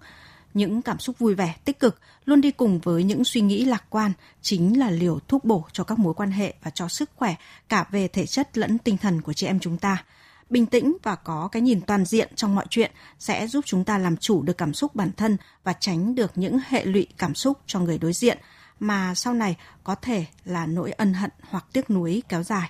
những 0.54 0.82
cảm 0.82 1.00
xúc 1.00 1.20
vui 1.20 1.36
vẻ, 1.36 1.56
tích 1.66 1.80
cực 1.80 2.00
luôn 2.26 2.42
đi 2.42 2.52
cùng 2.52 2.80
với 2.80 3.04
những 3.04 3.24
suy 3.24 3.42
nghĩ 3.42 3.66
lạc 3.66 3.84
quan 3.90 4.12
chính 4.42 4.80
là 4.80 4.90
liều 4.90 5.20
thuốc 5.28 5.46
bổ 5.46 5.66
cho 5.74 5.84
các 5.84 6.00
mối 6.00 6.14
quan 6.14 6.32
hệ 6.32 6.54
và 6.64 6.72
cho 6.72 6.88
sức 6.88 7.10
khỏe 7.16 7.36
cả 7.70 7.86
về 7.92 8.08
thể 8.08 8.26
chất 8.26 8.58
lẫn 8.58 8.78
tinh 8.78 8.98
thần 8.98 9.22
của 9.22 9.34
chị 9.34 9.48
em 9.48 9.60
chúng 9.60 9.78
ta. 9.78 10.04
Bình 10.50 10.66
tĩnh 10.66 10.98
và 11.04 11.16
có 11.16 11.50
cái 11.52 11.62
nhìn 11.62 11.82
toàn 11.82 12.06
diện 12.06 12.30
trong 12.36 12.56
mọi 12.56 12.66
chuyện 12.70 12.92
sẽ 13.20 13.48
giúp 13.48 13.66
chúng 13.66 13.84
ta 13.84 13.98
làm 13.98 14.18
chủ 14.18 14.42
được 14.42 14.58
cảm 14.58 14.74
xúc 14.74 14.96
bản 14.96 15.12
thân 15.18 15.38
và 15.64 15.74
tránh 15.74 16.16
được 16.16 16.32
những 16.36 16.60
hệ 16.68 16.86
lụy 16.86 17.08
cảm 17.18 17.36
xúc 17.36 17.58
cho 17.66 17.80
người 17.80 17.98
đối 17.98 18.14
diện 18.14 18.38
mà 18.80 19.16
sau 19.16 19.34
này 19.34 19.58
có 19.84 19.96
thể 19.96 20.26
là 20.46 20.66
nỗi 20.66 20.92
ân 20.92 21.14
hận 21.14 21.32
hoặc 21.50 21.66
tiếc 21.74 21.90
nuối 21.90 22.24
kéo 22.30 22.44
dài. 22.44 22.70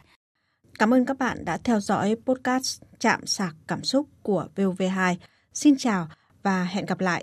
Cảm 0.80 0.94
ơn 0.94 1.06
các 1.06 1.18
bạn 1.18 1.46
đã 1.46 1.58
theo 1.58 1.80
dõi 1.80 2.16
podcast 2.26 2.82
Chạm 3.00 3.26
sạc 3.26 3.56
cảm 3.68 3.84
xúc 3.84 4.08
của 4.22 4.48
VOV2. 4.56 5.16
Xin 5.54 5.76
chào 5.78 6.08
và 6.44 6.64
hẹn 6.64 6.86
gặp 6.86 7.00
lại 7.00 7.18